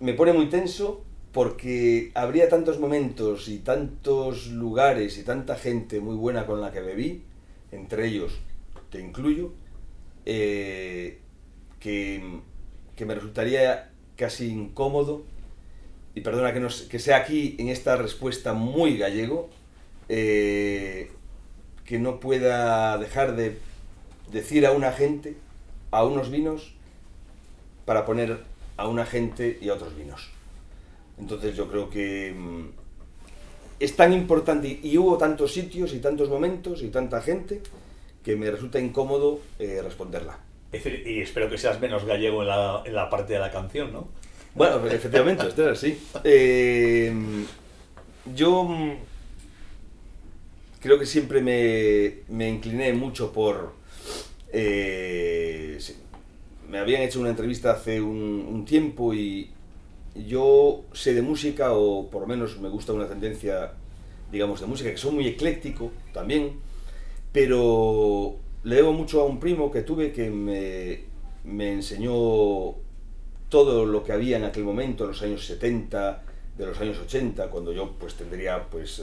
[0.00, 1.02] me pone muy tenso
[1.32, 6.80] porque habría tantos momentos y tantos lugares y tanta gente muy buena con la que
[6.80, 7.22] bebí,
[7.70, 8.40] entre ellos
[8.90, 9.52] te incluyo,
[10.26, 11.20] eh,
[11.78, 12.40] que
[13.00, 15.24] que me resultaría casi incómodo,
[16.14, 19.48] y perdona que, nos, que sea aquí en esta respuesta muy gallego,
[20.10, 21.10] eh,
[21.90, 23.58] que no pueda dejar de
[24.30, 25.34] decir a una gente,
[25.90, 26.72] a unos vinos,
[27.84, 28.44] para poner
[28.76, 30.30] a una gente y a otros vinos.
[31.18, 32.68] Entonces yo creo que mmm,
[33.80, 37.60] es tan importante y hubo tantos sitios y tantos momentos y tanta gente
[38.22, 40.38] que me resulta incómodo eh, responderla.
[40.72, 44.06] Y espero que seas menos gallego en la, en la parte de la canción, ¿no?
[44.54, 46.00] Bueno, efectivamente, esto es así.
[46.22, 47.12] Eh,
[48.32, 48.92] yo mm,
[50.80, 53.74] creo que siempre me, me incliné mucho por...
[54.52, 55.78] Eh,
[56.68, 59.50] me habían hecho una entrevista hace un, tiempo y
[60.14, 63.72] yo sé de música, o por lo menos me gusta una tendencia,
[64.30, 66.52] digamos, de música, que soy muy ecléctico también,
[67.32, 71.00] pero le debo mucho a un primo que tuve que me,
[71.44, 72.76] me enseñó
[73.48, 76.22] todo lo que había en aquel momento, en los años 70,
[76.56, 79.02] de los años 80, cuando yo pues tendría pues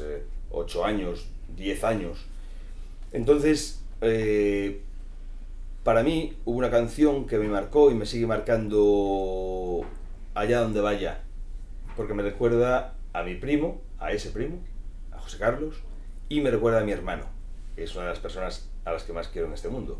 [0.52, 2.26] 8 años, 10 años.
[3.12, 4.82] Entonces, eh,
[5.84, 9.86] para mí hubo una canción que me marcó y me sigue marcando
[10.36, 11.22] allá donde vaya,
[11.96, 14.60] porque me recuerda a mi primo, a ese primo,
[15.12, 15.76] a José Carlos,
[16.30, 17.26] y me recuerda a mi hermano,
[17.76, 20.00] que es una de las personas a las que más quiero en este mundo,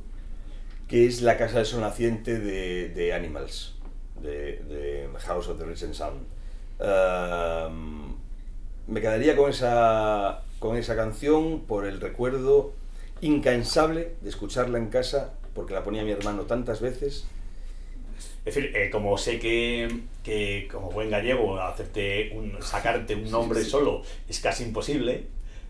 [0.88, 3.76] que es la casa del sol naciente de, de Animals,
[4.22, 6.26] de, de, House of the Rich and Sound.
[8.88, 12.74] Me quedaría con esa, con esa canción por el recuerdo
[13.22, 17.28] incansable de escucharla en casa, porque la ponía mi hermano tantas veces.
[18.46, 23.64] Es decir, eh, como sé que, que, como buen gallego hacerte un, sacarte un nombre
[23.64, 25.26] solo es casi imposible,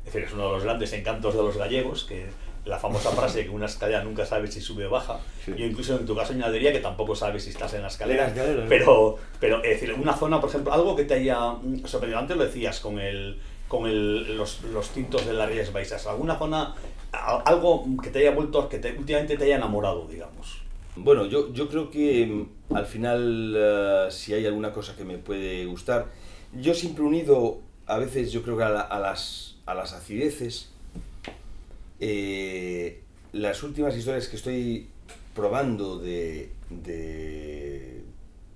[0.06, 2.28] es decir, es uno de los grandes encantos de los gallegos, que
[2.68, 5.20] la famosa frase que una escalera nunca sabe si sube o baja.
[5.48, 8.32] Yo incluso en tu caso añadiría que tampoco sabes si estás en la escalera.
[8.68, 12.44] pero, pero es decir, una zona, por ejemplo, algo que te haya sorprendido, antes lo
[12.44, 16.76] decías con el con el, los, los tintos de las Rías Baixas, alguna zona,
[17.12, 20.62] algo que te haya vuelto, que te, últimamente te haya enamorado, digamos.
[20.96, 25.18] Bueno, yo, yo creo que mm, al final, uh, si hay alguna cosa que me
[25.18, 26.08] puede gustar,
[26.54, 30.72] yo siempre unido, a veces yo creo que a, la, a las, a las acideces,
[32.00, 33.04] eh,
[33.34, 34.88] las últimas historias que estoy
[35.36, 38.04] probando de, de,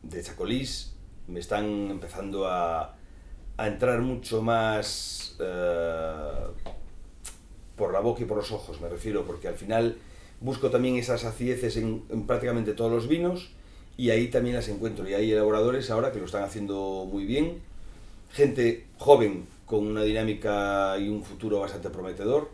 [0.03, 0.95] de Chacolís
[1.27, 2.95] me están empezando a,
[3.61, 6.51] a entrar mucho más uh,
[7.75, 9.97] por la boca y por los ojos, me refiero, porque al final
[10.39, 13.51] busco también esas acideces en, en, prácticamente todos los vinos
[13.97, 15.07] y ahí también las encuentro.
[15.07, 17.59] Y hay elaboradores ahora que lo están haciendo muy bien,
[18.31, 22.49] gente joven con una dinámica y un futuro bastante prometedor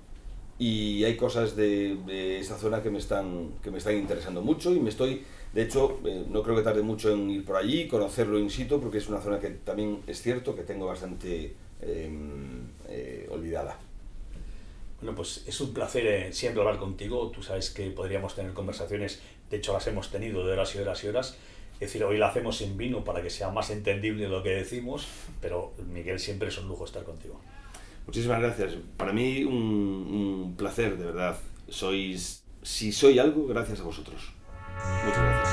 [0.59, 4.73] y hay cosas de, de esta zona que me, están, que me están interesando mucho
[4.73, 5.23] y me estoy,
[5.53, 8.79] de hecho, eh, no creo que tarde mucho en ir por allí, conocerlo in situ,
[8.79, 12.09] porque es una zona que también es cierto que tengo bastante eh,
[12.89, 13.77] eh, olvidada.
[15.01, 17.29] Bueno, pues es un placer eh, siempre hablar contigo.
[17.29, 21.03] Tú sabes que podríamos tener conversaciones, de hecho las hemos tenido de horas y horas
[21.03, 21.37] y horas.
[21.75, 25.07] Es decir, hoy la hacemos sin vino para que sea más entendible lo que decimos,
[25.39, 27.39] pero Miguel, siempre es un lujo estar contigo.
[28.07, 28.73] Muchísimas gracias.
[28.97, 31.37] Para mí un, un placer, de verdad.
[31.69, 34.36] Sois, si soy algo, gracias a vosotros.
[35.03, 35.46] 木头人